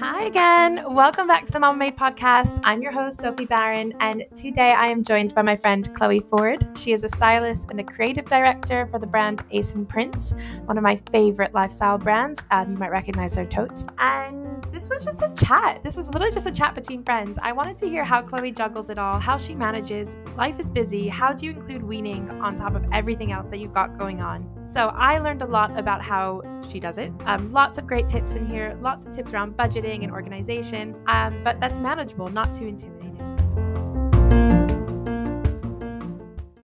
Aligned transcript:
Hi 0.00 0.24
again. 0.24 0.92
Welcome 0.92 1.28
back 1.28 1.44
to 1.44 1.52
the 1.52 1.60
Mamamade 1.60 1.94
podcast. 1.94 2.58
I'm 2.64 2.82
your 2.82 2.90
host, 2.90 3.20
Sophie 3.20 3.44
Barron, 3.44 3.92
and 4.00 4.24
today 4.34 4.72
I 4.72 4.88
am 4.88 5.04
joined 5.04 5.36
by 5.36 5.42
my 5.42 5.54
friend 5.54 5.88
Chloe 5.94 6.18
Forde. 6.18 6.66
She 6.76 6.92
is 6.92 7.04
a 7.04 7.08
stylist 7.08 7.70
and 7.70 7.78
a 7.78 7.84
creative 7.84 8.24
director 8.24 8.88
for 8.88 8.98
the 8.98 9.06
brand 9.06 9.44
Ace 9.52 9.76
and 9.76 9.88
Prince, 9.88 10.34
one 10.64 10.76
of 10.76 10.82
my 10.82 10.96
favorite 11.12 11.54
lifestyle 11.54 11.96
brands. 11.96 12.44
Um, 12.50 12.72
you 12.72 12.78
might 12.78 12.90
recognize 12.90 13.36
their 13.36 13.46
totes. 13.46 13.86
And 13.98 14.43
this 14.74 14.88
was 14.88 15.04
just 15.04 15.22
a 15.22 15.32
chat. 15.46 15.80
This 15.84 15.96
was 15.96 16.08
literally 16.08 16.32
just 16.32 16.48
a 16.48 16.50
chat 16.50 16.74
between 16.74 17.04
friends. 17.04 17.38
I 17.40 17.52
wanted 17.52 17.78
to 17.78 17.88
hear 17.88 18.02
how 18.02 18.20
Chloe 18.20 18.50
juggles 18.50 18.90
it 18.90 18.98
all, 18.98 19.20
how 19.20 19.38
she 19.38 19.54
manages. 19.54 20.16
Life 20.36 20.58
is 20.58 20.68
busy. 20.68 21.06
How 21.06 21.32
do 21.32 21.46
you 21.46 21.52
include 21.52 21.84
weaning 21.84 22.28
on 22.42 22.56
top 22.56 22.74
of 22.74 22.84
everything 22.92 23.30
else 23.30 23.46
that 23.50 23.60
you've 23.60 23.72
got 23.72 23.96
going 23.96 24.20
on? 24.20 24.64
So 24.64 24.88
I 24.88 25.18
learned 25.20 25.42
a 25.42 25.46
lot 25.46 25.78
about 25.78 26.02
how 26.02 26.42
she 26.68 26.80
does 26.80 26.98
it. 26.98 27.12
Um, 27.26 27.52
lots 27.52 27.78
of 27.78 27.86
great 27.86 28.08
tips 28.08 28.32
in 28.32 28.46
here, 28.46 28.76
lots 28.82 29.04
of 29.06 29.14
tips 29.14 29.32
around 29.32 29.56
budgeting 29.56 30.02
and 30.02 30.10
organization, 30.10 30.96
um, 31.06 31.40
but 31.44 31.60
that's 31.60 31.78
manageable, 31.78 32.28
not 32.28 32.52
too 32.52 32.66
intimidating. 32.66 32.93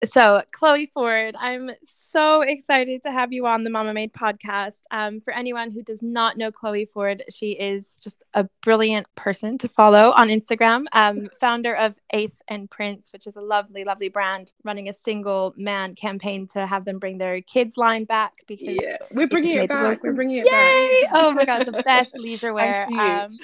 So, 0.02 0.40
Chloe 0.52 0.86
Forde, 0.86 1.34
I'm 1.38 1.72
so 1.82 2.40
excited 2.40 3.02
to 3.02 3.10
have 3.10 3.34
you 3.34 3.46
on 3.46 3.64
the 3.64 3.70
Mamamade 3.70 4.12
podcast. 4.12 4.80
Um, 4.90 5.20
for 5.20 5.30
anyone 5.34 5.70
who 5.70 5.82
does 5.82 6.00
not 6.00 6.38
know 6.38 6.50
Chloe 6.50 6.86
Forde, 6.86 7.23
she 7.30 7.52
is 7.52 7.98
just 7.98 8.23
a 8.32 8.48
brilliant 8.62 9.06
person 9.14 9.59
to 9.59 9.68
follow 9.68 10.12
on 10.12 10.28
Instagram. 10.28 10.86
Um, 10.92 11.28
founder 11.38 11.76
of 11.76 11.98
Ace 12.14 12.40
and 12.48 12.70
Prince, 12.70 13.12
which 13.12 13.26
is 13.26 13.36
a 13.36 13.42
lovely, 13.42 13.84
lovely 13.84 14.09
brand, 14.09 14.52
running 14.64 14.88
a 14.88 14.95
single 14.95 15.52
man 15.59 15.95
campaign 15.95 16.46
to 16.54 16.66
have 16.66 16.87
them 16.87 16.98
bring 16.98 17.18
their 17.18 17.42
kids 17.42 17.76
line 17.76 18.04
back 18.04 18.32
because 18.46 18.78
yeah, 18.80 18.96
we're 19.12 19.28
bringing 19.28 19.59
it 19.59 19.68
back. 19.68 20.02
We're 20.02 20.14
bringing 20.14 20.38
it 20.38 20.46
yay! 20.46 21.02
back. 21.04 21.10
oh 21.12 21.32
my 21.32 21.45
god, 21.45 21.66
the 21.66 21.82
best 21.82 22.14
leisure 22.18 22.54
wear. 22.54 22.87
Um, 22.87 23.38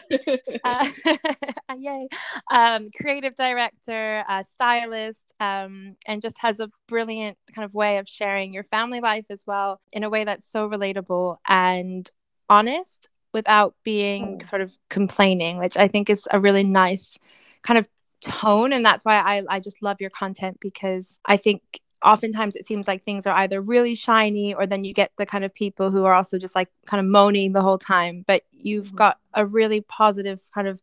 uh, 0.65 0.89
yay! 1.77 2.09
Um, 2.51 2.89
creative 2.99 3.37
director, 3.37 4.25
uh, 4.27 4.43
stylist, 4.43 5.35
um, 5.39 5.97
and 6.07 6.23
just 6.23 6.39
has 6.47 6.61
a 6.61 6.71
brilliant 6.87 7.37
kind 7.53 7.65
of 7.65 7.75
way 7.75 7.99
of 7.99 8.09
sharing 8.09 8.53
your 8.53 8.63
family 8.63 9.01
life 9.01 9.27
as 9.31 9.43
well 9.47 9.81
in 9.93 10.05
a 10.05 10.11
way 10.11 10.23
that's 10.23 10.49
so 10.49 10.69
relatable 10.69 11.39
and 11.49 12.09
honest 12.49 13.09
without 13.33 13.75
being 13.83 14.41
sort 14.45 14.63
of 14.63 14.73
complaining, 14.89 15.59
which 15.59 15.77
I 15.77 15.89
think 15.89 16.09
is 16.09 16.29
a 16.31 16.39
really 16.39 16.63
nice 16.63 17.19
kind 17.63 17.79
of 17.79 17.89
tone. 18.21 18.73
And 18.73 18.87
that's 18.87 19.05
why 19.05 19.17
I, 19.17 19.43
I 19.49 19.61
just 19.61 19.83
love 19.83 20.01
your 20.01 20.11
content 20.11 20.59
because 20.61 21.19
I 21.27 21.37
think 21.37 21.63
oftentimes 22.05 22.55
it 22.55 22.65
seems 22.65 22.87
like 22.87 23.03
things 23.03 23.27
are 23.27 23.37
either 23.37 23.61
really 23.61 23.97
shiny 23.97 24.55
or 24.55 24.69
then 24.69 24.85
you 24.85 24.95
get 24.95 25.11
the 25.19 25.27
kind 25.27 25.45
of 25.45 25.53
people 25.53 25.91
who 25.91 26.05
are 26.05 26.15
also 26.15 26.39
just 26.39 26.55
like 26.55 26.69
kind 26.87 27.01
of 27.01 27.11
moaning 27.11 27.53
the 27.55 27.63
whole 27.63 27.79
time. 27.79 28.23
But 28.25 28.45
you've 28.53 28.87
mm-hmm. 28.87 28.97
got 28.97 29.19
a 29.35 29.45
really 29.45 29.81
positive 29.81 30.41
kind 30.55 30.69
of 30.69 30.81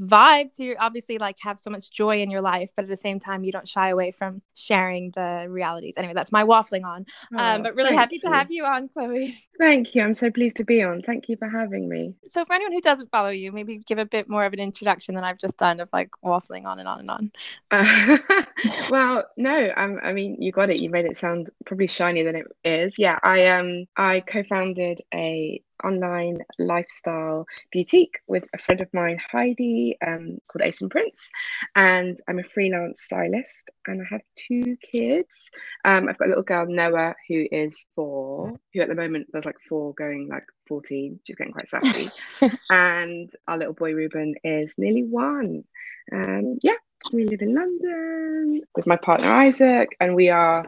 vibe 0.00 0.52
so 0.52 0.62
you 0.62 0.76
obviously 0.78 1.18
like 1.18 1.36
have 1.40 1.58
so 1.58 1.70
much 1.70 1.90
joy 1.90 2.20
in 2.20 2.30
your 2.30 2.40
life 2.40 2.70
but 2.76 2.84
at 2.84 2.88
the 2.88 2.96
same 2.96 3.18
time 3.18 3.42
you 3.44 3.50
don't 3.50 3.66
shy 3.66 3.88
away 3.88 4.10
from 4.10 4.42
sharing 4.54 5.10
the 5.12 5.46
realities. 5.48 5.94
Anyway 5.96 6.14
that's 6.14 6.32
my 6.32 6.44
waffling 6.44 6.84
on. 6.84 7.06
Oh, 7.32 7.38
um, 7.38 7.62
but 7.62 7.74
really 7.74 7.94
happy 7.94 8.16
you. 8.16 8.30
to 8.30 8.36
have 8.36 8.50
you 8.50 8.64
on 8.64 8.88
chloe. 8.88 9.42
Thank 9.58 9.94
you. 9.94 10.02
I'm 10.02 10.14
so 10.14 10.30
pleased 10.30 10.56
to 10.58 10.64
be 10.64 10.82
on. 10.82 11.02
Thank 11.02 11.28
you 11.28 11.36
for 11.36 11.48
having 11.48 11.88
me. 11.88 12.14
So 12.26 12.44
for 12.44 12.54
anyone 12.54 12.72
who 12.72 12.80
doesn't 12.80 13.10
follow 13.10 13.30
you 13.30 13.50
maybe 13.50 13.78
give 13.78 13.98
a 13.98 14.04
bit 14.04 14.28
more 14.28 14.44
of 14.44 14.52
an 14.52 14.60
introduction 14.60 15.14
than 15.14 15.24
i've 15.24 15.38
just 15.38 15.58
done 15.58 15.80
of 15.80 15.88
like 15.92 16.10
waffling 16.24 16.64
on 16.64 16.78
and 16.78 16.88
on 16.88 17.00
and 17.00 17.10
on. 17.10 17.32
Uh, 17.70 18.18
well 18.90 19.24
no 19.36 19.72
um, 19.76 19.98
i 20.02 20.12
mean 20.12 20.40
you 20.40 20.52
got 20.52 20.70
it. 20.70 20.78
You 20.78 20.90
made 20.90 21.06
it 21.06 21.16
sound 21.16 21.50
probably 21.66 21.88
shinier 21.88 22.24
than 22.24 22.36
it 22.36 22.46
is. 22.64 22.98
Yeah 22.98 23.18
i 23.22 23.48
um 23.48 23.86
i 23.96 24.20
co-founded 24.20 25.00
a 25.12 25.60
online 25.84 26.38
lifestyle 26.58 27.46
boutique 27.72 28.18
with 28.26 28.44
a 28.54 28.58
friend 28.58 28.80
of 28.80 28.88
mine, 28.92 29.18
Heidi, 29.30 29.96
um, 30.06 30.38
called 30.48 30.62
Ace 30.62 30.80
and 30.80 30.90
Prince. 30.90 31.28
And 31.74 32.18
I'm 32.28 32.38
a 32.38 32.44
freelance 32.44 33.02
stylist 33.02 33.70
and 33.86 34.02
I 34.02 34.04
have 34.10 34.22
two 34.36 34.76
kids. 34.76 35.50
Um, 35.84 36.08
I've 36.08 36.18
got 36.18 36.26
a 36.26 36.28
little 36.28 36.42
girl, 36.42 36.66
Noah, 36.66 37.14
who 37.28 37.46
is 37.50 37.84
four, 37.94 38.52
who 38.74 38.80
at 38.80 38.88
the 38.88 38.94
moment 38.94 39.30
does 39.32 39.44
like 39.44 39.56
four 39.68 39.94
going 39.94 40.28
like 40.28 40.44
14. 40.68 41.20
She's 41.24 41.36
getting 41.36 41.52
quite 41.52 41.68
sassy. 41.68 42.10
and 42.70 43.30
our 43.46 43.58
little 43.58 43.74
boy, 43.74 43.94
Ruben, 43.94 44.34
is 44.44 44.74
nearly 44.78 45.04
one. 45.04 45.64
Um, 46.12 46.58
yeah, 46.62 46.74
we 47.12 47.26
live 47.26 47.40
in 47.40 47.54
London 47.54 48.60
with 48.74 48.86
my 48.86 48.96
partner 48.96 49.30
Isaac, 49.30 49.96
and 50.00 50.14
we 50.14 50.28
are, 50.28 50.66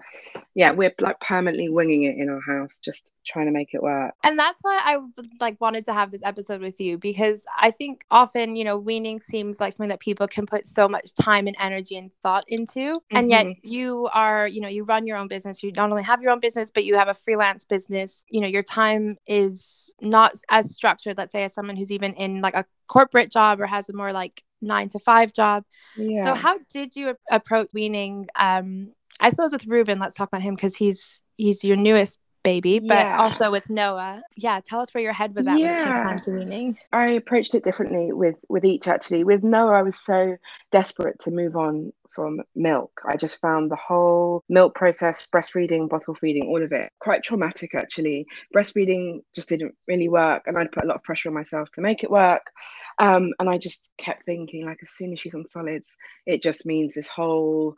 yeah, 0.55 0.73
we're 0.73 0.93
like 1.01 1.19
permanently 1.21 1.69
winging 1.69 2.03
it 2.05 2.17
in 2.17 2.29
our 2.29 2.41
house, 2.41 2.79
just 2.79 3.13
trying 3.27 3.47
to 3.47 3.53
make 3.53 3.75
it 3.75 3.83
work. 3.83 4.15
And 4.25 4.39
that's 4.39 4.61
why 4.63 4.81
I 4.83 4.99
like 5.41 5.61
wanted 5.61 5.85
to 5.87 5.93
have 5.93 6.11
this 6.11 6.23
episode 6.25 6.61
with 6.61 6.81
you 6.81 6.99
because 6.99 7.47
I 7.59 7.71
think 7.71 8.05
often, 8.11 8.57
you 8.57 8.65
know, 8.65 8.79
weaning 8.79 9.21
seems 9.21 9.61
like 9.61 9.73
something 9.73 9.91
that 9.91 10.01
people 10.01 10.27
can 10.27 10.47
put 10.47 10.67
so 10.67 10.89
much 10.89 11.15
time 11.15 11.47
and 11.47 11.57
energy 11.61 11.97
and 11.97 12.11
thought 12.23 12.45
into, 12.49 12.81
mm-hmm. 12.81 13.17
and 13.17 13.31
yet 13.31 13.47
mm-hmm. 13.47 13.69
you 13.69 14.09
are, 14.12 14.47
you 14.47 14.61
know, 14.61 14.69
you 14.69 14.85
run 14.85 15.07
your 15.07 15.17
own 15.17 15.29
business. 15.29 15.62
You 15.62 15.73
not 15.73 15.91
only 15.91 16.03
have 16.03 16.23
your 16.23 16.33
own 16.33 16.41
business, 16.41 16.71
but 16.71 16.85
you 16.85 16.97
have 16.97 17.09
a 17.09 17.15
freelance 17.15 17.65
business. 17.65 18.25
You 18.29 18.41
know, 18.41 18.49
your 18.49 18.62
time 18.62 19.17
is 19.27 19.93
not 20.01 20.35
as 20.51 20.75
structured, 20.75 21.19
let's 21.19 21.33
say, 21.33 21.45
as 21.45 21.55
someone 21.55 21.77
who's 21.77 21.93
even 21.93 22.15
in 22.15 22.41
like 22.41 22.55
a 22.55 22.65
corporate 22.91 23.31
job 23.31 23.61
or 23.61 23.67
has 23.67 23.89
a 23.89 23.93
more 23.93 24.12
like 24.12 24.43
nine 24.61 24.89
to 24.89 24.99
five 24.99 25.33
job. 25.33 25.65
Yeah. 25.97 26.25
So 26.25 26.34
how 26.34 26.59
did 26.73 26.97
you 26.97 27.15
approach 27.31 27.71
weaning? 27.73 28.27
Um, 28.37 28.93
I 29.21 29.31
suppose 29.31 29.53
with 29.53 29.67
Ruben, 29.67 29.99
let's 29.99 30.17
talk 30.17 30.28
about 30.28 30.43
him 30.43 30.56
because 30.56 30.77
he's 30.77 31.23
he's 31.37 31.65
your 31.65 31.77
newest 31.77 32.19
baby, 32.43 32.81
but 32.81 32.99
yeah. 32.99 33.21
also 33.21 33.50
with 33.50 33.71
Noah. 33.71 34.23
Yeah, 34.37 34.61
tell 34.65 34.81
us 34.81 34.93
where 34.93 35.03
your 35.03 35.12
head 35.12 35.34
was 35.34 35.47
at 35.47 35.59
yeah. 35.59 35.67
when 35.69 35.81
it 35.81 35.84
came 35.84 36.09
time 36.09 36.21
to 36.21 36.31
weaning. 36.33 36.79
I 36.93 37.11
approached 37.11 37.55
it 37.55 37.62
differently 37.62 38.12
with 38.12 38.39
with 38.49 38.65
each 38.65 38.89
actually. 38.89 39.25
With 39.25 39.45
Noah, 39.45 39.79
I 39.79 39.83
was 39.83 39.97
so 39.97 40.37
desperate 40.73 41.21
to 41.21 41.31
move 41.31 41.56
on 41.56 41.93
from 42.20 42.42
milk. 42.54 43.00
I 43.08 43.16
just 43.16 43.41
found 43.41 43.70
the 43.70 43.76
whole 43.76 44.44
milk 44.50 44.75
process, 44.75 45.26
breastfeeding, 45.34 45.88
bottle 45.88 46.14
feeding, 46.14 46.48
all 46.48 46.62
of 46.62 46.70
it 46.70 46.92
quite 47.00 47.22
traumatic 47.22 47.75
actually. 47.75 48.26
Breastfeeding 48.54 49.20
just 49.34 49.48
didn't 49.48 49.75
really 49.88 50.10
work, 50.10 50.42
and 50.44 50.58
I'd 50.58 50.70
put 50.70 50.84
a 50.84 50.86
lot 50.86 50.97
of 50.97 51.03
pressure 51.03 51.31
on 51.31 51.34
myself 51.34 51.70
to 51.72 51.81
make 51.81 52.04
it 52.04 52.10
work. 52.10 52.42
Um, 52.98 53.32
and 53.38 53.48
I 53.48 53.56
just 53.56 53.92
kept 53.97 54.26
thinking, 54.26 54.66
like, 54.66 54.81
as 54.82 54.91
soon 54.91 55.14
as 55.14 55.20
she's 55.20 55.34
on 55.34 55.48
solids, 55.48 55.97
it 56.26 56.42
just 56.42 56.66
means 56.66 56.92
this 56.92 57.08
whole 57.08 57.75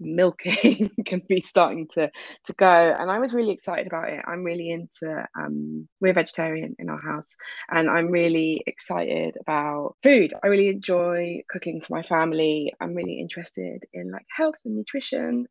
milking 0.00 0.90
can 1.06 1.22
be 1.28 1.40
starting 1.40 1.88
to 1.88 2.10
to 2.46 2.52
go 2.54 2.96
and 2.98 3.10
i 3.10 3.18
was 3.18 3.34
really 3.34 3.52
excited 3.52 3.86
about 3.86 4.08
it 4.08 4.20
i'm 4.26 4.44
really 4.44 4.70
into 4.70 5.26
um 5.38 5.88
we're 6.00 6.12
vegetarian 6.14 6.74
in 6.78 6.88
our 6.90 7.00
house 7.00 7.34
and 7.70 7.88
i'm 7.90 8.08
really 8.10 8.62
excited 8.66 9.36
about 9.40 9.96
food 10.02 10.34
i 10.44 10.48
really 10.48 10.68
enjoy 10.68 11.40
cooking 11.48 11.80
for 11.80 11.94
my 11.96 12.02
family 12.04 12.72
i'm 12.80 12.94
really 12.94 13.20
interested 13.20 13.84
in 13.94 14.10
like 14.10 14.26
health 14.36 14.56
and 14.64 14.76
nutrition 14.76 15.46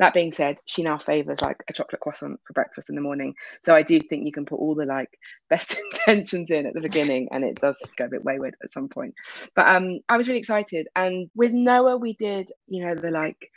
that 0.00 0.14
being 0.14 0.32
said, 0.32 0.58
she 0.66 0.82
now 0.82 0.98
favors 0.98 1.42
like 1.42 1.58
a 1.68 1.74
chocolate 1.74 2.00
croissant 2.00 2.40
for 2.46 2.52
breakfast 2.54 2.90
in 2.90 2.96
the 2.96 3.02
morning. 3.02 3.34
So 3.64 3.74
I 3.74 3.82
do 3.82 4.00
think 4.00 4.26
you 4.26 4.32
can 4.32 4.46
put 4.46 4.56
all 4.58 4.76
the 4.76 4.86
like 4.86 5.10
best 5.50 5.78
intentions 5.92 6.50
in 6.50 6.66
at 6.66 6.74
the 6.74 6.82
beginning 6.82 7.28
and 7.32 7.44
it 7.44 7.60
does 7.60 7.80
go 7.98 8.06
a 8.06 8.10
bit 8.10 8.24
wayward 8.24 8.56
at 8.64 8.72
some 8.72 8.88
point. 8.88 9.14
But 9.56 9.68
um 9.68 10.00
I 10.08 10.18
was 10.18 10.28
really 10.28 10.40
excited. 10.40 10.88
And 10.96 11.30
with 11.34 11.52
Noah, 11.52 11.98
we 11.98 12.14
did, 12.14 12.50
you 12.68 12.86
know, 12.86 12.94
the 12.94 13.10
like 13.10 13.50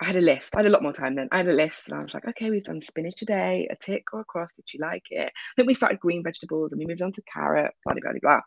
I 0.00 0.04
had 0.04 0.16
a 0.16 0.20
list. 0.20 0.54
I 0.54 0.58
had 0.58 0.66
a 0.66 0.70
lot 0.70 0.82
more 0.82 0.92
time 0.92 1.14
then. 1.14 1.28
I 1.32 1.38
had 1.38 1.48
a 1.48 1.52
list 1.52 1.88
and 1.88 1.98
I 1.98 2.02
was 2.02 2.12
like, 2.12 2.26
okay, 2.28 2.50
we've 2.50 2.64
done 2.64 2.80
spinach 2.80 3.16
today, 3.16 3.66
a 3.70 3.76
tick 3.76 4.04
or 4.12 4.20
a 4.20 4.24
cross. 4.24 4.52
Did 4.54 4.66
you 4.72 4.80
like 4.80 5.04
it? 5.10 5.32
Then 5.56 5.66
we 5.66 5.74
started 5.74 6.00
green 6.00 6.22
vegetables 6.22 6.72
and 6.72 6.78
we 6.78 6.86
moved 6.86 7.02
on 7.02 7.12
to 7.12 7.22
carrot, 7.32 7.72
blah, 7.84 7.94
blah, 7.94 8.12
blah, 8.12 8.20
blah. 8.20 8.40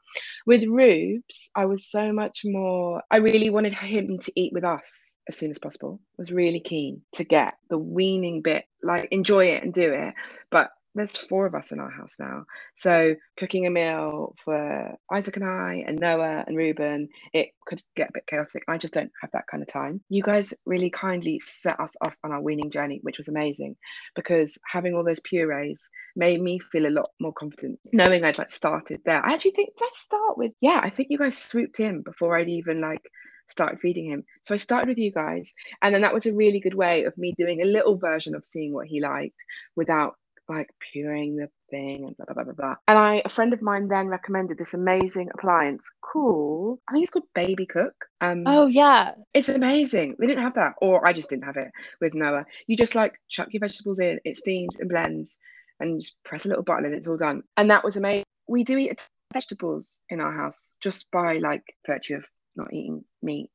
With 0.45 0.63
Rubes, 0.65 1.49
I 1.55 1.65
was 1.65 1.89
so 1.89 2.13
much 2.13 2.41
more, 2.45 3.01
I 3.09 3.17
really 3.17 3.49
wanted 3.49 3.73
him 3.73 4.19
to 4.19 4.31
eat 4.39 4.53
with 4.53 4.63
us 4.63 5.15
as 5.27 5.37
soon 5.37 5.51
as 5.51 5.57
possible. 5.57 5.99
I 6.01 6.15
was 6.19 6.31
really 6.31 6.59
keen 6.59 7.01
to 7.13 7.23
get 7.23 7.55
the 7.69 7.77
weaning 7.77 8.41
bit, 8.41 8.65
like 8.83 9.07
enjoy 9.11 9.45
it 9.47 9.63
and 9.63 9.73
do 9.73 9.91
it. 9.91 10.13
But 10.51 10.69
there's 10.99 11.17
four 11.17 11.45
of 11.45 11.55
us 11.55 11.71
in 11.71 11.79
our 11.79 11.89
house 11.89 12.15
now. 12.19 12.45
So 12.75 13.15
cooking 13.37 13.65
a 13.65 13.69
meal 13.69 14.35
for 14.43 14.95
Isaac 15.11 15.37
and 15.37 15.45
I 15.45 15.83
and 15.87 15.99
Noah 15.99 16.43
and 16.45 16.57
Ruben, 16.57 17.09
it 17.33 17.49
could 17.65 17.81
get 17.95 18.09
a 18.09 18.13
bit 18.13 18.27
chaotic. 18.27 18.63
I 18.67 18.77
just 18.77 18.93
don't 18.93 19.11
have 19.21 19.31
that 19.31 19.47
kind 19.49 19.63
of 19.63 19.69
time. 19.69 20.01
You 20.09 20.21
guys 20.21 20.53
really 20.65 20.89
kindly 20.89 21.39
set 21.39 21.79
us 21.79 21.95
off 22.01 22.15
on 22.23 22.31
our 22.31 22.41
weaning 22.41 22.69
journey, 22.69 22.99
which 23.01 23.17
was 23.17 23.27
amazing 23.27 23.75
because 24.15 24.57
having 24.67 24.93
all 24.93 25.03
those 25.03 25.21
purees 25.21 25.89
made 26.15 26.41
me 26.41 26.59
feel 26.59 26.85
a 26.85 26.91
lot 26.91 27.09
more 27.19 27.33
confident, 27.33 27.79
knowing 27.93 28.23
I'd 28.23 28.37
like 28.37 28.51
started 28.51 29.01
there. 29.05 29.25
I 29.25 29.33
actually 29.33 29.51
think 29.51 29.69
let's 29.79 29.99
start 29.99 30.37
with 30.37 30.51
yeah, 30.61 30.79
I 30.83 30.89
think 30.89 31.09
you 31.11 31.17
guys 31.17 31.37
swooped 31.37 31.79
in 31.79 32.01
before 32.01 32.37
I'd 32.37 32.49
even 32.49 32.81
like 32.81 33.09
started 33.49 33.79
feeding 33.79 34.05
him. 34.05 34.23
So 34.43 34.53
I 34.53 34.57
started 34.57 34.89
with 34.89 34.97
you 34.97 35.11
guys. 35.11 35.53
And 35.81 35.93
then 35.93 36.01
that 36.01 36.13
was 36.13 36.25
a 36.25 36.33
really 36.33 36.59
good 36.59 36.75
way 36.75 37.03
of 37.03 37.17
me 37.17 37.33
doing 37.37 37.61
a 37.61 37.65
little 37.65 37.97
version 37.97 38.35
of 38.35 38.45
seeing 38.45 38.73
what 38.73 38.87
he 38.87 39.01
liked 39.01 39.43
without 39.75 40.15
like 40.49 40.69
puring 40.91 41.35
the 41.35 41.49
thing 41.69 42.05
and 42.05 42.17
blah 42.17 42.25
blah 42.25 42.33
blah 42.33 42.43
blah 42.43 42.53
blah. 42.53 42.75
And 42.87 42.97
I 42.97 43.21
a 43.23 43.29
friend 43.29 43.53
of 43.53 43.61
mine 43.61 43.87
then 43.87 44.07
recommended 44.07 44.57
this 44.57 44.73
amazing 44.73 45.29
appliance 45.33 45.89
called 46.01 46.79
I 46.89 46.93
think 46.93 47.03
it's 47.03 47.11
called 47.11 47.27
Babycook. 47.37 47.91
Um 48.21 48.43
Oh 48.45 48.67
yeah. 48.67 49.13
It's 49.33 49.49
amazing. 49.49 50.15
We 50.19 50.27
didn't 50.27 50.43
have 50.43 50.55
that. 50.55 50.73
Or 50.81 51.05
I 51.05 51.13
just 51.13 51.29
didn't 51.29 51.45
have 51.45 51.57
it 51.57 51.69
with 52.01 52.13
Noah. 52.13 52.45
You 52.67 52.75
just 52.75 52.95
like 52.95 53.13
chuck 53.29 53.49
your 53.51 53.61
vegetables 53.61 53.99
in, 53.99 54.19
it 54.25 54.37
steams 54.37 54.79
and 54.79 54.89
blends 54.89 55.37
and 55.79 56.01
just 56.01 56.15
press 56.23 56.45
a 56.45 56.47
little 56.49 56.63
button 56.63 56.85
and 56.85 56.93
it's 56.93 57.07
all 57.07 57.17
done. 57.17 57.43
And 57.57 57.69
that 57.69 57.83
was 57.83 57.95
amazing. 57.95 58.25
We 58.47 58.63
do 58.63 58.77
eat 58.77 59.07
vegetables 59.33 59.99
in 60.09 60.19
our 60.19 60.31
house 60.31 60.71
just 60.81 61.09
by 61.11 61.37
like 61.37 61.63
virtue 61.85 62.15
of 62.15 62.25
not 62.55 62.73
eating 62.73 63.03
meat. 63.21 63.49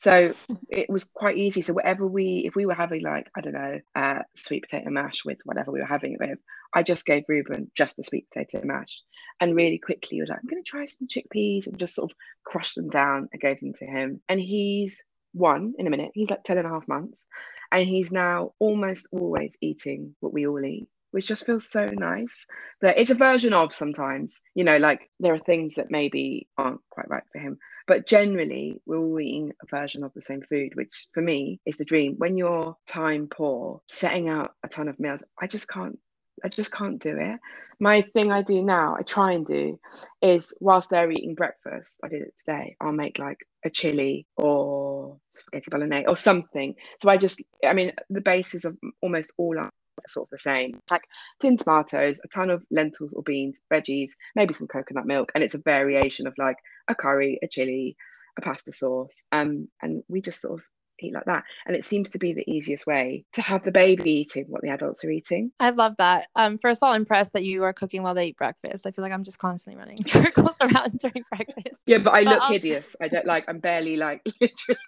So 0.00 0.32
it 0.70 0.88
was 0.88 1.04
quite 1.04 1.36
easy. 1.36 1.60
So 1.60 1.74
whatever 1.74 2.06
we, 2.06 2.44
if 2.46 2.56
we 2.56 2.64
were 2.64 2.72
having 2.72 3.02
like 3.02 3.28
I 3.36 3.42
don't 3.42 3.52
know, 3.52 3.80
uh, 3.94 4.20
sweet 4.34 4.62
potato 4.62 4.88
mash 4.88 5.26
with 5.26 5.36
whatever 5.44 5.70
we 5.70 5.80
were 5.80 5.84
having 5.86 6.14
it 6.14 6.20
with, 6.20 6.38
I 6.72 6.82
just 6.82 7.04
gave 7.04 7.24
Ruben 7.28 7.70
just 7.76 7.98
the 7.98 8.02
sweet 8.02 8.26
potato 8.30 8.62
mash, 8.64 9.02
and 9.40 9.54
really 9.54 9.76
quickly 9.76 10.16
he 10.16 10.20
was 10.22 10.30
like, 10.30 10.38
I'm 10.38 10.48
going 10.48 10.64
to 10.64 10.70
try 10.70 10.86
some 10.86 11.06
chickpeas, 11.06 11.66
and 11.66 11.78
just 11.78 11.94
sort 11.94 12.10
of 12.10 12.16
crushed 12.44 12.76
them 12.76 12.88
down 12.88 13.28
and 13.30 13.42
gave 13.42 13.60
them 13.60 13.74
to 13.74 13.84
him. 13.84 14.22
And 14.26 14.40
he's 14.40 15.04
one 15.32 15.74
in 15.78 15.86
a 15.86 15.90
minute. 15.90 16.12
He's 16.14 16.30
like 16.30 16.44
10 16.44 16.56
and 16.56 16.66
a 16.66 16.70
half 16.70 16.88
months, 16.88 17.26
and 17.70 17.86
he's 17.86 18.10
now 18.10 18.54
almost 18.58 19.06
always 19.12 19.54
eating 19.60 20.16
what 20.20 20.32
we 20.32 20.46
all 20.46 20.64
eat 20.64 20.88
which 21.10 21.26
just 21.26 21.46
feels 21.46 21.68
so 21.68 21.86
nice. 21.86 22.46
That 22.82 22.98
it's 22.98 23.10
a 23.10 23.14
version 23.14 23.52
of 23.52 23.74
sometimes, 23.74 24.40
you 24.54 24.64
know, 24.64 24.78
like 24.78 25.10
there 25.18 25.34
are 25.34 25.38
things 25.38 25.74
that 25.74 25.90
maybe 25.90 26.48
aren't 26.56 26.80
quite 26.90 27.08
right 27.08 27.24
for 27.32 27.38
him. 27.38 27.58
But 27.86 28.06
generally, 28.06 28.80
we're 28.86 28.98
all 28.98 29.20
eating 29.20 29.52
a 29.62 29.66
version 29.66 30.04
of 30.04 30.12
the 30.14 30.22
same 30.22 30.42
food, 30.42 30.74
which 30.74 31.08
for 31.14 31.22
me 31.22 31.60
is 31.66 31.76
the 31.76 31.84
dream. 31.84 32.14
When 32.18 32.36
you're 32.36 32.76
time 32.86 33.28
poor, 33.28 33.82
setting 33.88 34.28
out 34.28 34.52
a 34.64 34.68
ton 34.68 34.88
of 34.88 35.00
meals, 35.00 35.22
I 35.40 35.46
just 35.46 35.68
can't. 35.68 35.98
I 36.42 36.48
just 36.48 36.72
can't 36.72 37.00
do 37.00 37.16
it. 37.18 37.38
My 37.80 38.02
thing 38.02 38.32
I 38.32 38.42
do 38.42 38.62
now, 38.62 38.96
I 38.98 39.02
try 39.02 39.32
and 39.32 39.46
do, 39.46 39.78
is 40.22 40.54
whilst 40.60 40.90
they're 40.90 41.10
eating 41.10 41.34
breakfast, 41.34 41.98
I 42.02 42.08
did 42.08 42.22
it 42.22 42.34
today. 42.38 42.76
I'll 42.80 42.92
make 42.92 43.18
like 43.18 43.38
a 43.64 43.70
chili 43.70 44.26
or 44.36 45.18
spaghetti 45.34 45.70
bolognese 45.70 46.06
or 46.06 46.16
something. 46.16 46.74
So 47.02 47.10
I 47.10 47.18
just, 47.18 47.42
I 47.64 47.74
mean, 47.74 47.92
the 48.08 48.22
basis 48.22 48.64
of 48.64 48.76
almost 49.02 49.32
all 49.38 49.58
sort 50.08 50.26
of 50.26 50.30
the 50.30 50.38
same. 50.38 50.80
Like 50.90 51.04
tin 51.40 51.56
tomatoes, 51.56 52.20
a 52.24 52.28
ton 52.28 52.50
of 52.50 52.64
lentils 52.70 53.12
or 53.12 53.22
beans, 53.22 53.60
veggies, 53.72 54.10
maybe 54.34 54.54
some 54.54 54.68
coconut 54.68 55.06
milk, 55.06 55.32
and 55.34 55.44
it's 55.44 55.54
a 55.54 55.58
variation 55.58 56.26
of 56.26 56.34
like 56.38 56.56
a 56.88 56.94
curry, 56.94 57.38
a 57.42 57.48
chili, 57.48 57.96
a 58.38 58.40
pasta 58.40 58.72
sauce. 58.72 59.24
Um, 59.32 59.68
and 59.82 60.02
we 60.08 60.20
just 60.20 60.40
sort 60.40 60.60
of 60.60 60.64
eat 61.06 61.14
like 61.14 61.24
that. 61.26 61.44
And 61.66 61.76
it 61.76 61.84
seems 61.84 62.10
to 62.10 62.18
be 62.18 62.32
the 62.32 62.48
easiest 62.50 62.86
way 62.86 63.24
to 63.32 63.42
have 63.42 63.62
the 63.62 63.72
baby 63.72 64.10
eating 64.12 64.44
what 64.48 64.62
the 64.62 64.68
adults 64.68 65.04
are 65.04 65.10
eating. 65.10 65.52
I 65.60 65.70
love 65.70 65.96
that. 65.96 66.28
Um, 66.36 66.58
first 66.58 66.82
of 66.82 66.86
all, 66.86 66.94
impressed 66.94 67.32
that 67.32 67.44
you 67.44 67.62
are 67.64 67.72
cooking 67.72 68.02
while 68.02 68.14
they 68.14 68.28
eat 68.28 68.36
breakfast. 68.36 68.86
I 68.86 68.90
feel 68.90 69.02
like 69.02 69.12
I'm 69.12 69.24
just 69.24 69.38
constantly 69.38 69.78
running 69.78 70.02
circles 70.04 70.56
around 70.60 70.98
during 70.98 71.24
breakfast. 71.30 71.82
Yeah, 71.86 71.98
but 71.98 72.10
I 72.10 72.22
look 72.22 72.40
but, 72.40 72.52
hideous. 72.52 72.96
I 73.00 73.08
don't 73.08 73.26
like. 73.26 73.44
I'm 73.48 73.58
barely 73.58 73.96
like. 73.96 74.26
Literally, 74.40 74.80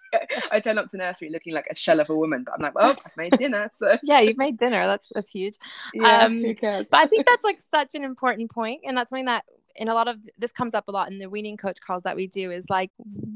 I 0.50 0.60
turn 0.60 0.78
up 0.78 0.88
to 0.90 0.96
nursery 0.96 1.30
looking 1.30 1.54
like 1.54 1.66
a 1.70 1.74
shell 1.74 2.00
of 2.00 2.10
a 2.10 2.16
woman, 2.16 2.44
but 2.44 2.54
I'm 2.54 2.62
like, 2.62 2.74
well, 2.74 2.96
I've 3.04 3.16
made 3.16 3.32
dinner. 3.38 3.70
So 3.74 3.96
yeah, 4.02 4.20
you've 4.20 4.38
made 4.38 4.58
dinner. 4.58 4.86
That's 4.86 5.10
that's 5.14 5.30
huge. 5.30 5.56
Yeah, 5.94 6.18
um, 6.18 6.42
who 6.42 6.54
cares? 6.54 6.86
but 6.90 7.00
I 7.00 7.06
think 7.06 7.26
that's 7.26 7.44
like 7.44 7.58
such 7.58 7.94
an 7.94 8.04
important 8.04 8.50
point, 8.50 8.82
and 8.84 8.96
that's 8.96 9.10
something 9.10 9.26
that 9.26 9.44
in 9.76 9.88
a 9.88 9.94
lot 9.94 10.08
of 10.08 10.18
this 10.38 10.52
comes 10.52 10.74
up 10.74 10.88
a 10.88 10.90
lot 10.90 11.10
in 11.10 11.18
the 11.18 11.30
weaning 11.30 11.56
coach 11.56 11.78
calls 11.80 12.02
that 12.02 12.16
we 12.16 12.26
do 12.26 12.50
is 12.50 12.68
like 12.68 12.90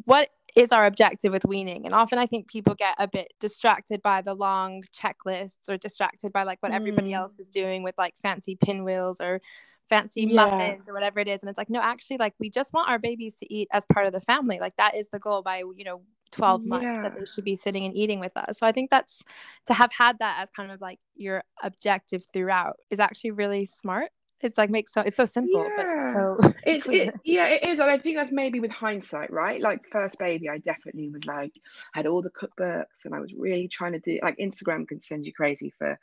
what 0.04 0.28
is 0.56 0.72
our 0.72 0.86
objective 0.86 1.32
with 1.32 1.44
weaning 1.44 1.84
and 1.84 1.94
often 1.94 2.18
i 2.18 2.26
think 2.26 2.48
people 2.48 2.74
get 2.74 2.94
a 2.98 3.06
bit 3.06 3.32
distracted 3.38 4.02
by 4.02 4.22
the 4.22 4.34
long 4.34 4.82
checklists 4.98 5.68
or 5.68 5.76
distracted 5.76 6.32
by 6.32 6.42
like 6.42 6.60
what 6.62 6.72
mm. 6.72 6.76
everybody 6.76 7.12
else 7.12 7.38
is 7.38 7.48
doing 7.48 7.82
with 7.82 7.94
like 7.98 8.14
fancy 8.16 8.56
pinwheels 8.56 9.20
or 9.20 9.40
fancy 9.88 10.22
yeah. 10.22 10.34
muffins 10.34 10.88
or 10.88 10.94
whatever 10.94 11.20
it 11.20 11.28
is 11.28 11.42
and 11.42 11.50
it's 11.50 11.58
like 11.58 11.70
no 11.70 11.80
actually 11.80 12.16
like 12.16 12.34
we 12.40 12.50
just 12.50 12.72
want 12.72 12.88
our 12.88 12.98
babies 12.98 13.36
to 13.36 13.52
eat 13.54 13.68
as 13.72 13.84
part 13.92 14.06
of 14.06 14.12
the 14.12 14.20
family 14.20 14.58
like 14.58 14.74
that 14.76 14.96
is 14.96 15.08
the 15.08 15.18
goal 15.18 15.42
by 15.42 15.58
you 15.76 15.84
know 15.84 16.00
12 16.32 16.64
months 16.64 16.82
yeah. 16.82 17.02
that 17.02 17.16
they 17.16 17.24
should 17.24 17.44
be 17.44 17.54
sitting 17.54 17.84
and 17.84 17.94
eating 17.94 18.18
with 18.18 18.36
us 18.36 18.58
so 18.58 18.66
i 18.66 18.72
think 18.72 18.90
that's 18.90 19.22
to 19.66 19.74
have 19.74 19.92
had 19.92 20.18
that 20.18 20.38
as 20.40 20.50
kind 20.50 20.72
of 20.72 20.80
like 20.80 20.98
your 21.14 21.44
objective 21.62 22.24
throughout 22.32 22.76
is 22.90 22.98
actually 22.98 23.30
really 23.30 23.64
smart 23.64 24.10
it's 24.40 24.58
like 24.58 24.70
makes 24.70 24.92
so 24.92 25.00
it's 25.00 25.16
so 25.16 25.24
simple 25.24 25.64
yeah. 25.64 25.70
but 25.76 26.12
so 26.12 26.54
it's 26.66 26.88
it, 26.88 27.14
yeah 27.24 27.46
it 27.46 27.64
is 27.64 27.80
and 27.80 27.90
i 27.90 27.98
think 27.98 28.16
that's 28.16 28.32
maybe 28.32 28.60
with 28.60 28.70
hindsight 28.70 29.32
right? 29.32 29.60
Like 29.60 29.80
first 29.90 30.18
baby 30.18 30.48
i 30.48 30.58
definitely 30.58 31.08
was 31.08 31.24
like 31.26 31.52
I 31.94 31.98
had 31.98 32.06
all 32.06 32.22
the 32.22 32.30
cookbooks 32.30 33.04
and 33.04 33.14
i 33.14 33.20
was 33.20 33.32
really 33.34 33.68
trying 33.68 33.92
to 33.92 33.98
do 33.98 34.18
like 34.22 34.36
instagram 34.38 34.86
can 34.86 35.00
send 35.00 35.24
you 35.24 35.32
crazy 35.32 35.72
for 35.78 35.98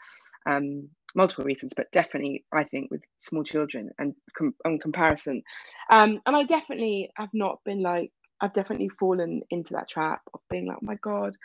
um 0.45 0.89
multiple 1.15 1.45
reasons 1.45 1.73
but 1.75 1.91
definitely 1.91 2.43
i 2.51 2.63
think 2.63 2.89
with 2.89 3.01
small 3.19 3.43
children 3.43 3.91
and 3.99 4.15
com- 4.35 4.55
on 4.65 4.79
comparison. 4.79 5.43
Um 5.89 6.21
and 6.25 6.35
i 6.35 6.43
definitely 6.43 7.11
have 7.15 7.29
not 7.33 7.59
been 7.63 7.81
like 7.81 8.11
i've 8.41 8.53
definitely 8.53 8.89
fallen 8.89 9.41
into 9.51 9.73
that 9.73 9.89
trap 9.89 10.21
of 10.33 10.39
being 10.49 10.67
like 10.67 10.77
oh 10.77 10.85
my 10.85 10.95
god 10.95 11.35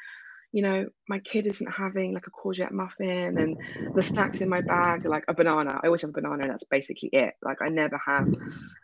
you 0.52 0.62
know, 0.62 0.86
my 1.08 1.18
kid 1.20 1.46
isn't 1.46 1.70
having 1.70 2.14
like 2.14 2.26
a 2.26 2.30
courgette 2.30 2.72
muffin 2.72 3.38
and 3.38 3.56
mm. 3.56 3.94
the 3.94 4.02
snacks 4.02 4.40
in 4.40 4.48
my 4.48 4.60
bag 4.62 5.04
are 5.04 5.10
like 5.10 5.24
a 5.28 5.34
banana. 5.34 5.78
I 5.82 5.86
always 5.86 6.00
have 6.02 6.10
a 6.10 6.14
banana 6.14 6.44
and 6.44 6.50
that's 6.50 6.64
basically 6.64 7.10
it. 7.12 7.34
Like 7.42 7.60
I 7.60 7.68
never 7.68 8.00
have 8.04 8.28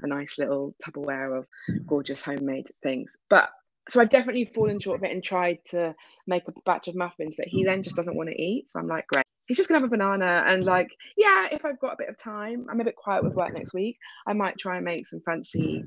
a 0.03 0.07
nice 0.07 0.39
little 0.39 0.75
Tupperware 0.85 1.39
of 1.39 1.47
gorgeous 1.87 2.21
homemade 2.21 2.67
things. 2.83 3.17
But 3.31 3.51
so 3.89 4.01
I've 4.01 4.11
definitely 4.11 4.51
fallen 4.55 4.79
short 4.79 5.01
of 5.01 5.05
it 5.05 5.13
and 5.13 5.23
tried 5.23 5.59
to 5.71 5.95
make 6.27 6.47
a 6.49 6.53
batch 6.65 6.89
of 6.89 6.95
muffins 6.95 7.37
that 7.37 7.49
he 7.49 7.65
then 7.65 7.83
just 7.83 7.97
doesn't 7.97 8.17
want 8.17 8.31
to 8.31 8.41
eat. 8.43 8.69
So 8.69 8.79
I'm 8.79 8.89
like, 8.89 9.07
great. 9.09 9.25
He's 9.47 9.59
just 9.59 9.69
gonna 9.69 9.81
have 9.81 9.89
a 9.89 9.91
banana 9.91 10.43
and 10.47 10.65
like, 10.65 10.89
yeah, 11.19 11.49
if 11.53 11.65
I've 11.67 11.79
got 11.79 11.93
a 11.93 11.99
bit 11.99 12.09
of 12.09 12.19
time, 12.19 12.67
I'm 12.71 12.81
a 12.81 12.85
bit 12.85 12.97
quiet 12.97 13.25
with 13.25 13.35
work 13.35 13.53
next 13.53 13.75
week. 13.75 13.99
I 14.27 14.33
might 14.33 14.59
try 14.59 14.77
and 14.77 14.85
make 14.85 15.07
some 15.07 15.21
fancy 15.27 15.85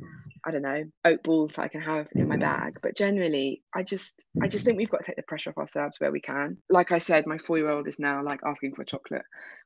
I 0.47 0.51
don't 0.51 0.61
know, 0.61 0.85
oat 1.03 1.23
balls 1.23 1.53
that 1.53 1.63
I 1.63 1.67
can 1.67 1.81
have 1.81 2.07
in 2.13 2.29
my 2.29 2.37
bag. 2.37 2.77
But 2.81 2.95
generally, 2.95 3.63
I 3.75 3.83
just 3.83 4.13
I 4.41 4.47
just 4.47 4.63
think 4.63 4.77
we've 4.77 4.89
got 4.89 4.99
to 4.99 5.03
take 5.03 5.17
the 5.17 5.23
pressure 5.23 5.49
off 5.49 5.57
ourselves 5.57 5.99
where 5.99 6.09
we 6.09 6.21
can. 6.21 6.57
Like 6.69 6.93
I 6.93 6.99
said, 6.99 7.27
my 7.27 7.37
four 7.37 7.57
year 7.57 7.67
old 7.69 7.85
is 7.85 7.99
now 7.99 8.23
like 8.23 8.39
asking 8.45 8.73
for 8.73 8.83
a 8.83 8.85
chocolate 8.85 9.23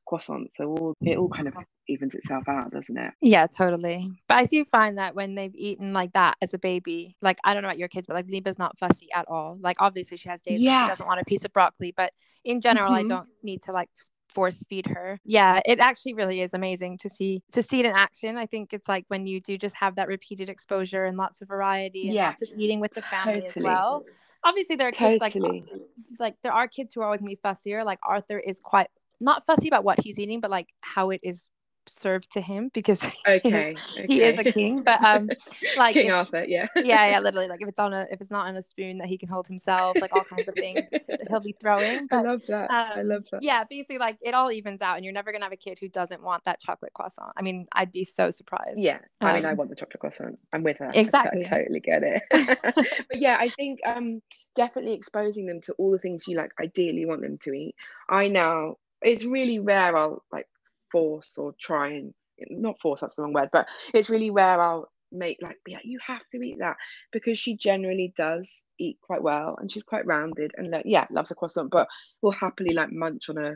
croissant. 0.08 0.52
So 0.52 0.70
all 0.70 0.94
it 1.00 1.16
all 1.16 1.28
kind 1.28 1.46
of 1.46 1.54
evens 1.88 2.16
itself 2.16 2.48
out, 2.48 2.72
doesn't 2.72 2.98
it? 2.98 3.12
Yeah, 3.20 3.46
totally. 3.46 4.10
But 4.26 4.38
I 4.38 4.46
do 4.46 4.64
find 4.64 4.98
that 4.98 5.14
when 5.14 5.36
they've 5.36 5.54
eaten 5.54 5.92
like 5.92 6.14
that 6.14 6.36
as 6.42 6.52
a 6.52 6.58
baby, 6.58 7.16
like 7.22 7.38
I 7.44 7.54
don't 7.54 7.62
know 7.62 7.68
about 7.68 7.78
your 7.78 7.86
kids, 7.86 8.08
but 8.08 8.14
like 8.14 8.26
Liba's 8.26 8.58
not 8.58 8.76
fussy 8.76 9.06
at 9.14 9.26
all. 9.28 9.58
Like 9.60 9.76
obviously 9.78 10.16
she 10.16 10.28
has 10.30 10.40
days 10.40 10.60
yeah. 10.60 10.86
she 10.86 10.88
doesn't 10.88 11.06
want 11.06 11.20
a 11.20 11.24
piece 11.24 11.44
of 11.44 11.52
broccoli, 11.52 11.94
but 11.96 12.12
in 12.44 12.60
general, 12.60 12.90
mm-hmm. 12.90 13.06
I 13.06 13.08
don't 13.08 13.28
need 13.44 13.62
to 13.62 13.72
like 13.72 13.90
force 14.34 14.64
feed 14.68 14.86
her. 14.86 15.20
Yeah, 15.24 15.60
it 15.64 15.80
actually 15.80 16.14
really 16.14 16.40
is 16.40 16.54
amazing 16.54 16.98
to 16.98 17.08
see 17.08 17.42
to 17.52 17.62
see 17.62 17.80
it 17.80 17.86
in 17.86 17.92
action. 17.94 18.36
I 18.36 18.46
think 18.46 18.72
it's 18.72 18.88
like 18.88 19.04
when 19.08 19.26
you 19.26 19.40
do 19.40 19.56
just 19.58 19.74
have 19.76 19.96
that 19.96 20.08
repeated 20.08 20.48
exposure 20.48 21.04
and 21.04 21.16
lots 21.16 21.42
of 21.42 21.48
variety 21.48 22.06
and 22.06 22.14
yeah. 22.14 22.28
lots 22.28 22.42
of 22.42 22.48
eating 22.56 22.80
with 22.80 22.92
the 22.92 23.02
family 23.02 23.40
totally. 23.40 23.48
as 23.48 23.62
well. 23.62 24.04
Obviously, 24.44 24.76
there 24.76 24.88
are 24.88 24.92
kids 24.92 25.20
totally. 25.20 25.64
like 25.70 25.80
like 26.18 26.34
there 26.42 26.52
are 26.52 26.68
kids 26.68 26.94
who 26.94 27.00
are 27.00 27.04
always 27.04 27.20
gonna 27.20 27.30
be 27.30 27.38
fussier. 27.44 27.84
Like 27.84 27.98
Arthur 28.02 28.38
is 28.38 28.60
quite 28.60 28.88
not 29.20 29.46
fussy 29.46 29.68
about 29.68 29.84
what 29.84 30.00
he's 30.00 30.18
eating, 30.18 30.40
but 30.40 30.50
like 30.50 30.68
how 30.80 31.10
it 31.10 31.20
is 31.22 31.48
served 31.86 32.32
to 32.32 32.40
him 32.40 32.70
because 32.72 33.02
okay, 33.26 33.40
he, 33.42 33.48
is, 33.48 33.78
okay. 33.96 34.06
he 34.06 34.22
is 34.22 34.38
a 34.38 34.44
king 34.44 34.82
but 34.82 35.02
um 35.02 35.28
like 35.76 35.94
king 35.94 36.06
if, 36.06 36.12
arthur 36.12 36.44
yeah. 36.44 36.66
Yeah 36.76 37.10
yeah 37.10 37.18
literally 37.20 37.48
like 37.48 37.62
if 37.62 37.68
it's 37.68 37.78
on 37.78 37.92
a 37.92 38.06
if 38.10 38.20
it's 38.20 38.30
not 38.30 38.48
on 38.48 38.56
a 38.56 38.62
spoon 38.62 38.98
that 38.98 39.08
he 39.08 39.18
can 39.18 39.28
hold 39.28 39.46
himself 39.46 39.96
like 40.00 40.12
all 40.14 40.24
kinds 40.24 40.48
of 40.48 40.54
things 40.54 40.86
he'll 41.28 41.40
be 41.40 41.54
throwing 41.60 42.06
but, 42.08 42.16
i 42.16 42.22
love 42.22 42.42
that 42.48 42.70
um, 42.70 42.98
i 42.98 43.02
love 43.02 43.24
that. 43.32 43.42
yeah 43.42 43.64
basically 43.64 43.98
like 43.98 44.16
it 44.22 44.34
all 44.34 44.50
evens 44.50 44.82
out 44.82 44.96
and 44.96 45.04
you're 45.04 45.14
never 45.14 45.32
gonna 45.32 45.44
have 45.44 45.52
a 45.52 45.56
kid 45.56 45.78
who 45.80 45.88
doesn't 45.88 46.22
want 46.22 46.44
that 46.44 46.60
chocolate 46.60 46.92
croissant. 46.94 47.32
I 47.36 47.42
mean 47.42 47.66
i'd 47.72 47.92
be 47.92 48.04
so 48.04 48.30
surprised. 48.30 48.78
Yeah 48.78 48.98
i 49.20 49.30
um, 49.30 49.36
mean 49.36 49.46
i 49.46 49.54
want 49.54 49.70
the 49.70 49.76
chocolate 49.76 50.00
croissant 50.00 50.38
i'm 50.52 50.62
with 50.62 50.78
her 50.78 50.90
exactly 50.94 51.44
I, 51.44 51.46
I 51.46 51.58
totally 51.58 51.80
get 51.80 52.02
it. 52.02 52.22
But 52.62 53.20
yeah 53.20 53.36
i 53.38 53.48
think 53.48 53.80
um 53.84 54.22
definitely 54.54 54.94
exposing 54.94 55.46
them 55.46 55.60
to 55.62 55.72
all 55.74 55.90
the 55.90 55.98
things 55.98 56.26
you 56.26 56.36
like 56.36 56.52
ideally 56.60 57.06
want 57.06 57.22
them 57.22 57.38
to 57.38 57.52
eat. 57.52 57.74
I 58.08 58.28
now 58.28 58.76
it's 59.00 59.24
really 59.24 59.58
rare 59.58 59.96
I'll 59.96 60.22
like 60.32 60.46
force 60.92 61.36
or 61.38 61.54
try 61.60 61.88
and 61.90 62.14
not 62.50 62.76
force 62.80 63.00
that's 63.00 63.16
the 63.16 63.22
wrong 63.22 63.32
word 63.32 63.48
but 63.52 63.66
it's 63.94 64.10
really 64.10 64.30
rare 64.30 64.60
i'll 64.62 64.90
make 65.12 65.38
like 65.42 65.56
be 65.64 65.74
like 65.74 65.84
you 65.84 65.98
have 66.06 66.22
to 66.30 66.40
eat 66.42 66.58
that 66.60 66.76
because 67.12 67.38
she 67.38 67.56
generally 67.56 68.12
does 68.16 68.62
eat 68.78 68.98
quite 69.02 69.22
well 69.22 69.56
and 69.60 69.72
she's 69.72 69.82
quite 69.84 70.06
rounded 70.06 70.52
and 70.56 70.70
like 70.70 70.84
yeah 70.86 71.06
loves 71.10 71.30
a 71.30 71.34
croissant 71.34 71.70
but 71.70 71.88
will 72.22 72.32
happily 72.32 72.74
like 72.74 72.92
munch 72.92 73.28
on 73.28 73.38
a 73.38 73.54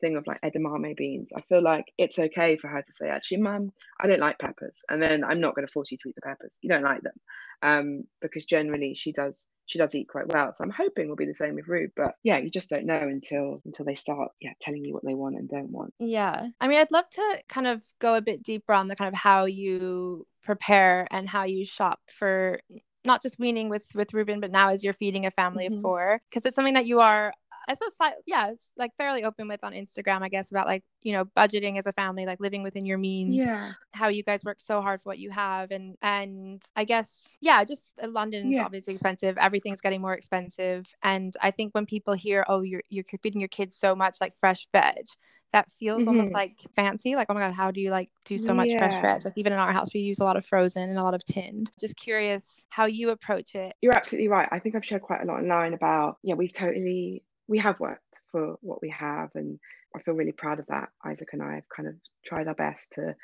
thing 0.00 0.16
of 0.16 0.26
like 0.26 0.40
edamame 0.42 0.96
beans 0.96 1.32
i 1.36 1.40
feel 1.42 1.62
like 1.62 1.84
it's 1.98 2.18
okay 2.18 2.56
for 2.56 2.68
her 2.68 2.82
to 2.82 2.92
say 2.92 3.08
actually 3.08 3.38
mum 3.38 3.72
i 4.00 4.06
don't 4.06 4.20
like 4.20 4.38
peppers 4.38 4.82
and 4.88 5.02
then 5.02 5.24
i'm 5.24 5.40
not 5.40 5.54
going 5.54 5.66
to 5.66 5.72
force 5.72 5.90
you 5.90 5.98
to 5.98 6.08
eat 6.08 6.14
the 6.14 6.22
peppers 6.22 6.58
you 6.62 6.68
don't 6.68 6.84
like 6.84 7.02
them 7.02 7.14
um 7.62 8.04
because 8.20 8.44
generally 8.44 8.94
she 8.94 9.12
does 9.12 9.46
she 9.68 9.78
does 9.78 9.94
eat 9.94 10.08
quite 10.08 10.32
well. 10.32 10.52
So 10.54 10.64
I'm 10.64 10.70
hoping 10.70 11.08
will 11.08 11.16
be 11.16 11.26
the 11.26 11.34
same 11.34 11.54
with 11.54 11.68
Rube. 11.68 11.90
But 11.94 12.14
yeah, 12.22 12.38
you 12.38 12.50
just 12.50 12.70
don't 12.70 12.86
know 12.86 13.00
until 13.00 13.60
until 13.66 13.84
they 13.84 13.94
start 13.94 14.32
yeah 14.40 14.52
telling 14.60 14.82
you 14.82 14.94
what 14.94 15.04
they 15.04 15.14
want 15.14 15.36
and 15.36 15.48
don't 15.48 15.70
want. 15.70 15.92
Yeah. 16.00 16.48
I 16.60 16.68
mean 16.68 16.78
I'd 16.78 16.90
love 16.90 17.08
to 17.10 17.42
kind 17.48 17.66
of 17.66 17.84
go 18.00 18.14
a 18.14 18.22
bit 18.22 18.42
deeper 18.42 18.72
on 18.72 18.88
the 18.88 18.96
kind 18.96 19.08
of 19.08 19.14
how 19.14 19.44
you 19.44 20.26
prepare 20.42 21.06
and 21.10 21.28
how 21.28 21.44
you 21.44 21.66
shop 21.66 22.00
for 22.08 22.60
not 23.04 23.22
just 23.22 23.38
weaning 23.38 23.68
with 23.68 23.84
with 23.94 24.14
Ruben, 24.14 24.40
but 24.40 24.50
now 24.50 24.70
as 24.70 24.82
you're 24.82 24.94
feeding 24.94 25.26
a 25.26 25.30
family 25.30 25.66
mm-hmm. 25.66 25.76
of 25.76 25.82
four, 25.82 26.20
because 26.28 26.46
it's 26.46 26.56
something 26.56 26.74
that 26.74 26.86
you 26.86 27.00
are 27.00 27.32
I 27.68 27.74
suppose 27.74 27.94
like 28.00 28.14
yeah, 28.26 28.50
it's 28.50 28.70
like 28.76 28.92
fairly 28.96 29.24
open 29.24 29.46
with 29.46 29.62
on 29.62 29.72
Instagram, 29.72 30.22
I 30.22 30.28
guess, 30.28 30.50
about 30.50 30.66
like, 30.66 30.82
you 31.02 31.12
know, 31.12 31.26
budgeting 31.26 31.78
as 31.78 31.86
a 31.86 31.92
family, 31.92 32.26
like 32.26 32.40
living 32.40 32.62
within 32.62 32.86
your 32.86 32.98
means. 32.98 33.44
Yeah. 33.46 33.72
How 33.92 34.08
you 34.08 34.22
guys 34.22 34.42
work 34.42 34.60
so 34.60 34.80
hard 34.80 35.02
for 35.02 35.10
what 35.10 35.18
you 35.18 35.30
have. 35.30 35.70
And 35.70 35.96
and 36.02 36.62
I 36.74 36.84
guess, 36.84 37.36
yeah, 37.40 37.62
just 37.64 38.00
uh, 38.02 38.08
London's 38.08 38.56
yeah. 38.56 38.64
obviously 38.64 38.94
expensive. 38.94 39.36
Everything's 39.38 39.80
getting 39.80 40.00
more 40.00 40.14
expensive. 40.14 40.86
And 41.02 41.34
I 41.42 41.50
think 41.50 41.74
when 41.74 41.86
people 41.86 42.14
hear, 42.14 42.44
oh, 42.48 42.62
you're 42.62 42.82
you're 42.88 43.04
feeding 43.22 43.40
your 43.40 43.48
kids 43.48 43.76
so 43.76 43.94
much 43.94 44.16
like 44.20 44.34
fresh 44.34 44.66
veg, 44.72 45.04
that 45.52 45.70
feels 45.72 46.00
mm-hmm. 46.00 46.08
almost 46.08 46.32
like 46.32 46.60
fancy. 46.76 47.16
Like, 47.16 47.28
oh 47.30 47.34
my 47.34 47.40
God, 47.40 47.52
how 47.52 47.70
do 47.70 47.80
you 47.80 47.90
like 47.90 48.08
do 48.24 48.38
so 48.38 48.52
much 48.52 48.68
yeah. 48.68 48.78
fresh 48.78 49.00
veg? 49.02 49.24
Like, 49.24 49.34
even 49.36 49.52
in 49.52 49.58
our 49.58 49.72
house, 49.72 49.88
we 49.94 50.00
use 50.00 50.20
a 50.20 50.24
lot 50.24 50.36
of 50.36 50.44
frozen 50.44 50.88
and 50.88 50.98
a 50.98 51.02
lot 51.02 51.14
of 51.14 51.24
tinned. 51.24 51.70
Just 51.80 51.96
curious 51.96 52.66
how 52.68 52.86
you 52.86 53.10
approach 53.10 53.54
it. 53.54 53.74
You're 53.80 53.94
absolutely 53.94 54.28
right. 54.28 54.48
I 54.50 54.58
think 54.58 54.74
I've 54.74 54.84
shared 54.84 55.02
quite 55.02 55.22
a 55.22 55.24
lot 55.24 55.40
online 55.40 55.74
about, 55.74 56.18
yeah, 56.22 56.34
we've 56.34 56.52
totally, 56.52 57.22
we 57.48 57.58
have 57.58 57.80
worked 57.80 58.20
for 58.30 58.56
what 58.62 58.82
we 58.82 58.90
have. 58.90 59.30
And 59.34 59.58
I 59.96 60.02
feel 60.02 60.14
really 60.14 60.32
proud 60.32 60.60
of 60.60 60.66
that. 60.68 60.90
Isaac 61.04 61.28
and 61.32 61.42
I 61.42 61.56
have 61.56 61.64
kind 61.74 61.88
of 61.88 61.94
tried 62.26 62.48
our 62.48 62.54
best 62.54 62.92
to 62.94 63.14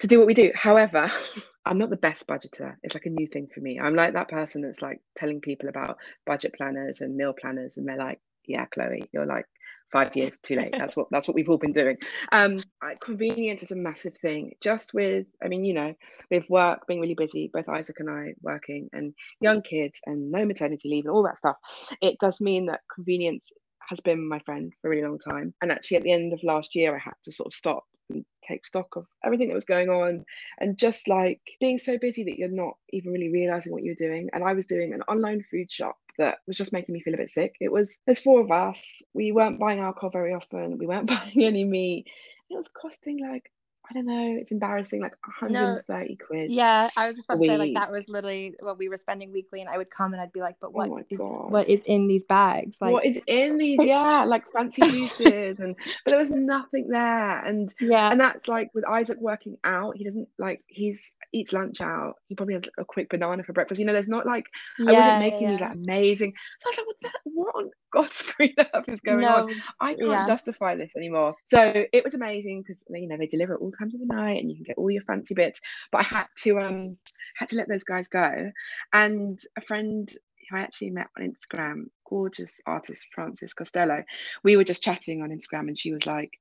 to 0.00 0.06
do 0.06 0.18
what 0.18 0.26
we 0.26 0.34
do. 0.34 0.52
However, 0.54 1.10
I'm 1.66 1.78
not 1.78 1.90
the 1.90 1.96
best 1.96 2.26
budgeter. 2.26 2.76
It's 2.82 2.94
like 2.94 3.06
a 3.06 3.10
new 3.10 3.28
thing 3.28 3.48
for 3.54 3.60
me. 3.60 3.78
I'm 3.80 3.94
like 3.94 4.14
that 4.14 4.28
person 4.28 4.62
that's 4.62 4.82
like 4.82 5.00
telling 5.16 5.40
people 5.40 5.68
about 5.68 5.98
budget 6.26 6.54
planners 6.56 7.00
and 7.00 7.16
meal 7.16 7.34
planners, 7.40 7.76
and 7.76 7.86
they're 7.86 7.96
like, 7.98 8.20
"Yeah, 8.46 8.66
Chloe, 8.66 9.08
you're 9.12 9.26
like 9.26 9.46
five 9.92 10.16
years 10.16 10.38
too 10.38 10.56
late." 10.56 10.74
That's 10.76 10.96
what 10.96 11.08
that's 11.10 11.28
what 11.28 11.34
we've 11.34 11.48
all 11.48 11.58
been 11.58 11.72
doing. 11.72 11.98
Um, 12.32 12.62
convenience 13.00 13.62
is 13.62 13.70
a 13.70 13.76
massive 13.76 14.16
thing. 14.16 14.54
Just 14.60 14.94
with, 14.94 15.26
I 15.42 15.48
mean, 15.48 15.64
you 15.64 15.74
know, 15.74 15.94
with 16.30 16.48
work 16.48 16.86
being 16.86 17.00
really 17.00 17.14
busy, 17.14 17.50
both 17.52 17.68
Isaac 17.68 18.00
and 18.00 18.10
I 18.10 18.34
working, 18.40 18.88
and 18.92 19.14
young 19.40 19.62
kids, 19.62 20.00
and 20.06 20.30
no 20.30 20.44
maternity 20.44 20.88
leave, 20.88 21.04
and 21.04 21.12
all 21.12 21.24
that 21.24 21.38
stuff, 21.38 21.56
it 22.00 22.18
does 22.20 22.40
mean 22.40 22.66
that 22.66 22.80
convenience 22.92 23.52
has 23.88 24.00
been 24.00 24.28
my 24.28 24.38
friend 24.40 24.72
for 24.80 24.88
a 24.88 24.90
really 24.90 25.06
long 25.06 25.18
time. 25.18 25.54
And 25.60 25.70
actually, 25.70 25.98
at 25.98 26.02
the 26.02 26.12
end 26.12 26.32
of 26.32 26.42
last 26.42 26.74
year, 26.74 26.94
I 26.94 26.98
had 26.98 27.14
to 27.24 27.32
sort 27.32 27.48
of 27.48 27.54
stop 27.54 27.84
and 28.10 28.24
take 28.46 28.66
stock 28.66 28.96
of 28.96 29.06
everything 29.24 29.48
that 29.48 29.54
was 29.54 29.64
going 29.64 29.88
on 29.88 30.24
and 30.58 30.78
just 30.78 31.08
like 31.08 31.40
being 31.60 31.78
so 31.78 31.98
busy 31.98 32.24
that 32.24 32.38
you're 32.38 32.48
not 32.48 32.74
even 32.92 33.12
really 33.12 33.30
realizing 33.30 33.72
what 33.72 33.82
you're 33.82 33.94
doing. 33.94 34.28
And 34.32 34.44
I 34.44 34.52
was 34.52 34.66
doing 34.66 34.92
an 34.92 35.02
online 35.02 35.44
food 35.50 35.70
shop 35.70 35.96
that 36.18 36.38
was 36.46 36.56
just 36.56 36.72
making 36.72 36.92
me 36.92 37.00
feel 37.00 37.14
a 37.14 37.18
bit 37.18 37.30
sick. 37.30 37.54
It 37.60 37.72
was 37.72 37.98
there's 38.06 38.22
four 38.22 38.40
of 38.40 38.50
us. 38.50 39.02
We 39.14 39.32
weren't 39.32 39.60
buying 39.60 39.80
alcohol 39.80 40.10
very 40.10 40.34
often. 40.34 40.78
We 40.78 40.86
weren't 40.86 41.08
buying 41.08 41.42
any 41.42 41.64
meat. 41.64 42.06
It 42.50 42.56
was 42.56 42.68
costing 42.68 43.20
like 43.20 43.50
I 43.90 43.94
don't 43.94 44.06
know. 44.06 44.36
It's 44.40 44.52
embarrassing, 44.52 45.00
like 45.00 45.16
130 45.40 46.08
no, 46.08 46.26
quid. 46.26 46.50
Yeah, 46.50 46.88
I 46.96 47.08
was 47.08 47.16
just 47.16 47.28
about 47.28 47.40
to 47.40 47.46
say 47.46 47.56
like 47.56 47.74
that 47.74 47.90
was 47.90 48.08
literally 48.08 48.54
what 48.60 48.78
we 48.78 48.88
were 48.88 48.96
spending 48.96 49.32
weekly, 49.32 49.60
and 49.60 49.68
I 49.68 49.76
would 49.76 49.90
come 49.90 50.12
and 50.12 50.22
I'd 50.22 50.32
be 50.32 50.40
like, 50.40 50.56
"But 50.60 50.68
oh 50.68 50.70
what 50.70 50.90
oh 50.90 51.04
is 51.10 51.18
what 51.18 51.68
is 51.68 51.82
in 51.84 52.06
these 52.06 52.24
bags? 52.24 52.78
Like 52.80 52.92
what 52.92 53.04
is 53.04 53.20
in 53.26 53.58
these? 53.58 53.80
Yeah, 53.82 54.24
like 54.24 54.44
fancy 54.52 54.82
juices, 54.90 55.60
and 55.60 55.74
but 56.04 56.12
there 56.12 56.18
was 56.18 56.30
nothing 56.30 56.88
there, 56.88 57.44
and 57.44 57.74
yeah, 57.80 58.10
and 58.10 58.20
that's 58.20 58.46
like 58.46 58.70
with 58.72 58.86
Isaac 58.86 59.18
working 59.20 59.58
out, 59.64 59.96
he 59.96 60.04
doesn't 60.04 60.28
like 60.38 60.62
he's 60.68 61.14
eats 61.32 61.52
lunch 61.52 61.80
out. 61.80 62.16
He 62.28 62.34
probably 62.34 62.54
has 62.54 62.64
a 62.78 62.84
quick 62.84 63.08
banana 63.08 63.42
for 63.42 63.52
breakfast. 63.52 63.80
You 63.80 63.86
know, 63.86 63.92
there's 63.92 64.08
not 64.08 64.26
like 64.26 64.46
yeah, 64.78 64.90
I 64.90 64.92
wasn't 64.92 65.18
making 65.18 65.42
yeah. 65.42 65.50
these 65.50 65.60
like 65.60 65.74
amazing. 65.74 66.34
So 66.60 66.68
I 66.68 66.70
was 66.70 66.76
like, 66.76 66.86
what, 66.86 66.96
the, 67.02 67.30
what 67.34 67.54
on 67.56 67.70
God's 67.92 68.22
green 68.36 68.54
earth 68.58 68.88
is 68.88 69.00
going 69.00 69.20
no, 69.20 69.36
on? 69.36 69.54
I 69.80 69.94
can't 69.94 70.10
yeah. 70.10 70.26
justify 70.26 70.76
this 70.76 70.92
anymore. 70.96 71.34
So 71.46 71.84
it 71.92 72.04
was 72.04 72.14
amazing 72.14 72.62
because 72.62 72.84
you 72.88 73.08
know 73.08 73.16
they 73.16 73.26
deliver 73.26 73.54
at 73.54 73.60
all 73.60 73.71
times 73.78 73.94
of 73.94 74.00
the 74.00 74.14
night 74.14 74.40
and 74.40 74.50
you 74.50 74.56
can 74.56 74.64
get 74.64 74.78
all 74.78 74.90
your 74.90 75.02
fancy 75.02 75.34
bits. 75.34 75.60
But 75.90 76.02
I 76.02 76.04
had 76.04 76.26
to 76.44 76.58
um 76.60 76.96
had 77.36 77.48
to 77.50 77.56
let 77.56 77.68
those 77.68 77.84
guys 77.84 78.08
go. 78.08 78.50
And 78.92 79.40
a 79.56 79.60
friend 79.60 80.10
who 80.50 80.56
I 80.56 80.60
actually 80.60 80.90
met 80.90 81.08
on 81.18 81.32
Instagram, 81.32 81.84
gorgeous 82.08 82.60
artist 82.66 83.06
Frances 83.14 83.54
Costello, 83.54 84.02
we 84.44 84.56
were 84.56 84.64
just 84.64 84.82
chatting 84.82 85.22
on 85.22 85.30
Instagram 85.30 85.68
and 85.68 85.78
she 85.78 85.92
was 85.92 86.06
like, 86.06 86.32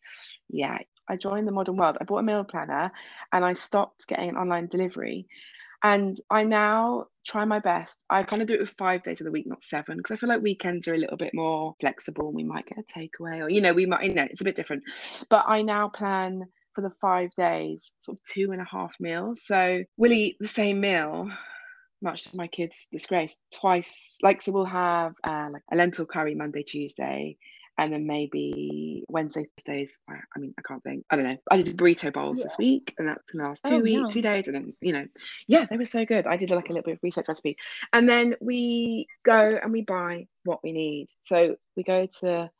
Yeah, 0.49 0.77
I 1.07 1.17
joined 1.17 1.47
the 1.47 1.51
modern 1.51 1.77
world. 1.77 1.97
I 1.99 2.05
bought 2.05 2.19
a 2.19 2.23
meal 2.23 2.43
planner 2.43 2.91
and 3.31 3.45
I 3.45 3.53
stopped 3.53 4.07
getting 4.07 4.29
an 4.29 4.37
online 4.37 4.67
delivery. 4.67 5.27
And 5.83 6.15
I 6.29 6.43
now 6.43 7.07
try 7.25 7.45
my 7.45 7.59
best. 7.59 7.99
I 8.09 8.23
kind 8.23 8.41
of 8.41 8.47
do 8.47 8.53
it 8.53 8.59
with 8.59 8.75
five 8.77 9.01
days 9.01 9.19
of 9.19 9.25
the 9.25 9.31
week, 9.31 9.47
not 9.47 9.63
seven, 9.63 9.97
because 9.97 10.11
I 10.11 10.17
feel 10.17 10.29
like 10.29 10.41
weekends 10.41 10.87
are 10.87 10.93
a 10.93 10.97
little 10.97 11.17
bit 11.17 11.33
more 11.33 11.75
flexible. 11.79 12.31
We 12.31 12.43
might 12.43 12.67
get 12.67 12.77
a 12.77 12.83
takeaway, 12.83 13.41
or 13.41 13.49
you 13.49 13.61
know, 13.61 13.73
we 13.73 13.87
might, 13.87 14.03
you 14.03 14.13
know, 14.13 14.27
it's 14.29 14.41
a 14.41 14.43
bit 14.43 14.55
different. 14.55 14.83
But 15.29 15.45
I 15.47 15.63
now 15.63 15.89
plan 15.89 16.43
for 16.73 16.81
the 16.81 16.91
five 17.01 17.29
days, 17.37 17.93
sort 17.99 18.17
of 18.17 18.23
two 18.23 18.51
and 18.51 18.61
a 18.61 18.65
half 18.65 18.95
meals. 18.99 19.43
So 19.45 19.83
we'll 19.97 20.13
eat 20.13 20.37
the 20.39 20.47
same 20.47 20.79
meal, 20.81 21.29
much 22.01 22.25
to 22.25 22.37
my 22.37 22.47
kids' 22.47 22.87
disgrace, 22.91 23.37
twice. 23.53 24.17
Like, 24.21 24.41
so 24.41 24.51
we'll 24.51 24.65
have 24.65 25.13
uh, 25.23 25.49
like 25.51 25.63
a 25.71 25.75
lentil 25.75 26.05
curry 26.05 26.35
Monday, 26.35 26.63
Tuesday, 26.63 27.37
and 27.77 27.91
then 27.91 28.05
maybe 28.05 29.03
Wednesday, 29.07 29.47
Thursdays. 29.57 29.99
I 30.09 30.39
mean, 30.39 30.53
I 30.57 30.61
can't 30.61 30.83
think. 30.83 31.05
I 31.09 31.15
don't 31.15 31.25
know. 31.25 31.37
I 31.49 31.61
did 31.61 31.77
burrito 31.77 32.13
bowls 32.13 32.39
yeah. 32.39 32.45
this 32.45 32.57
week, 32.57 32.93
and 32.97 33.07
that's 33.07 33.31
gonna 33.31 33.47
last 33.47 33.65
two 33.65 33.75
oh, 33.75 33.79
weeks, 33.79 34.01
no. 34.01 34.09
two 34.09 34.21
days, 34.21 34.47
and 34.47 34.55
then 34.55 34.73
you 34.81 34.93
know, 34.93 35.05
yeah, 35.47 35.65
they 35.65 35.77
were 35.77 35.85
so 35.85 36.05
good. 36.05 36.27
I 36.27 36.37
did 36.37 36.51
like 36.51 36.69
a 36.69 36.73
little 36.73 36.83
bit 36.83 36.93
of 36.95 36.99
research 37.03 37.25
recipe, 37.27 37.57
and 37.93 38.07
then 38.07 38.35
we 38.39 39.07
go 39.23 39.59
and 39.61 39.71
we 39.71 39.81
buy 39.81 40.27
what 40.43 40.59
we 40.63 40.71
need. 40.71 41.07
So 41.23 41.55
we 41.75 41.83
go 41.83 42.07
to 42.21 42.51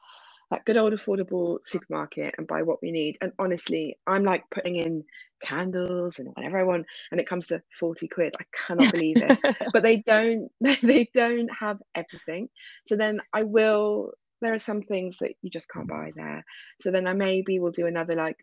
that 0.52 0.66
good 0.66 0.78
old 0.78 0.94
affordable 0.94 1.60
supermarket 1.66 2.36
and 2.38 2.46
buy 2.46 2.62
what 2.62 2.82
we 2.82 2.92
need. 2.92 3.18
And 3.22 3.32
honestly, 3.40 3.98
I'm 4.06 4.24
like 4.24 4.44
putting 4.52 4.76
in 4.76 5.04
candles 5.42 6.20
and 6.20 6.28
whatever 6.36 6.60
I 6.60 6.64
want, 6.64 6.86
and 7.12 7.20
it 7.20 7.28
comes 7.28 7.48
to 7.48 7.64
40 7.80 8.08
quid. 8.10 8.36
I 8.40 8.44
cannot 8.68 8.92
believe 8.92 9.18
it. 9.18 9.40
but 9.74 9.82
they 9.82 10.04
don't 10.06 10.50
they 10.62 11.10
don't 11.14 11.50
have 11.58 11.80
everything. 11.96 12.50
So 12.86 12.96
then 12.96 13.22
I 13.34 13.44
will 13.44 14.12
there 14.42 14.54
are 14.54 14.60
some 14.60 14.82
things 14.82 15.20
that 15.20 15.32
you 15.42 15.50
just 15.50 15.70
can't 15.70 15.88
buy 15.88 16.12
there. 16.16 16.44
So 16.80 16.92
then 16.92 17.08
I 17.08 17.14
maybe 17.14 17.60
will 17.60 17.72
do 17.72 17.88
another 17.88 18.16
like 18.16 18.38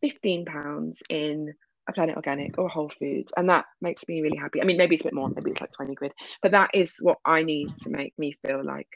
15 0.00 0.46
pounds 0.46 1.02
in 1.08 1.52
a 1.88 1.92
Planet 1.92 2.16
Organic 2.16 2.58
or 2.58 2.68
Whole 2.68 2.90
Foods, 2.98 3.32
and 3.36 3.48
that 3.48 3.66
makes 3.80 4.06
me 4.08 4.22
really 4.22 4.36
happy. 4.36 4.62
I 4.62 4.64
mean, 4.64 4.76
maybe 4.76 4.94
it's 4.94 5.02
a 5.02 5.08
bit 5.08 5.14
more, 5.14 5.28
maybe 5.28 5.50
it's 5.50 5.60
like 5.60 5.72
20 5.72 5.94
quid, 5.94 6.12
but 6.40 6.52
that 6.52 6.70
is 6.74 6.96
what 7.00 7.18
I 7.24 7.42
need 7.42 7.76
to 7.78 7.90
make 7.90 8.14
me 8.18 8.36
feel 8.46 8.64
like 8.64 8.88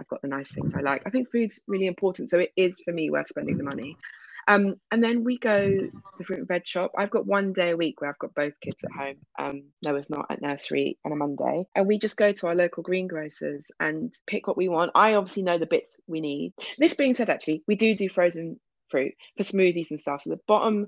I've 0.00 0.08
got 0.08 0.22
the 0.22 0.28
nice 0.28 0.52
things 0.52 0.74
I 0.74 0.80
like. 0.80 1.02
I 1.06 1.10
think 1.10 1.30
food's 1.30 1.62
really 1.66 1.86
important, 1.86 2.30
so 2.30 2.38
it 2.38 2.52
is 2.56 2.80
for 2.84 2.92
me 2.92 3.10
worth 3.10 3.28
spending 3.28 3.56
the 3.56 3.64
money. 3.64 3.96
Um, 4.48 4.76
and 4.92 5.02
then 5.02 5.24
we 5.24 5.38
go 5.38 5.60
to 5.68 5.90
the 6.18 6.24
fruit 6.24 6.38
and 6.38 6.48
veg 6.48 6.66
shop. 6.66 6.92
I've 6.96 7.10
got 7.10 7.26
one 7.26 7.52
day 7.52 7.70
a 7.70 7.76
week 7.76 8.00
where 8.00 8.10
I've 8.10 8.18
got 8.18 8.34
both 8.34 8.60
kids 8.60 8.84
at 8.84 8.92
home. 8.92 9.16
Um, 9.38 9.64
Noah's 9.82 10.08
not 10.08 10.26
at 10.30 10.40
nursery 10.40 10.98
on 11.04 11.12
a 11.12 11.16
Monday. 11.16 11.66
And 11.74 11.86
we 11.86 11.98
just 11.98 12.16
go 12.16 12.32
to 12.32 12.46
our 12.46 12.54
local 12.54 12.84
greengrocers 12.84 13.70
and 13.80 14.14
pick 14.26 14.46
what 14.46 14.56
we 14.56 14.68
want. 14.68 14.92
I 14.94 15.14
obviously 15.14 15.42
know 15.42 15.58
the 15.58 15.66
bits 15.66 15.96
we 16.06 16.20
need. 16.20 16.52
This 16.78 16.94
being 16.94 17.14
said, 17.14 17.28
actually, 17.28 17.64
we 17.66 17.74
do 17.74 17.96
do 17.96 18.08
frozen 18.08 18.60
fruit 18.88 19.14
for 19.36 19.42
smoothies 19.42 19.90
and 19.90 20.00
stuff. 20.00 20.22
So 20.22 20.30
the 20.30 20.40
bottom 20.46 20.86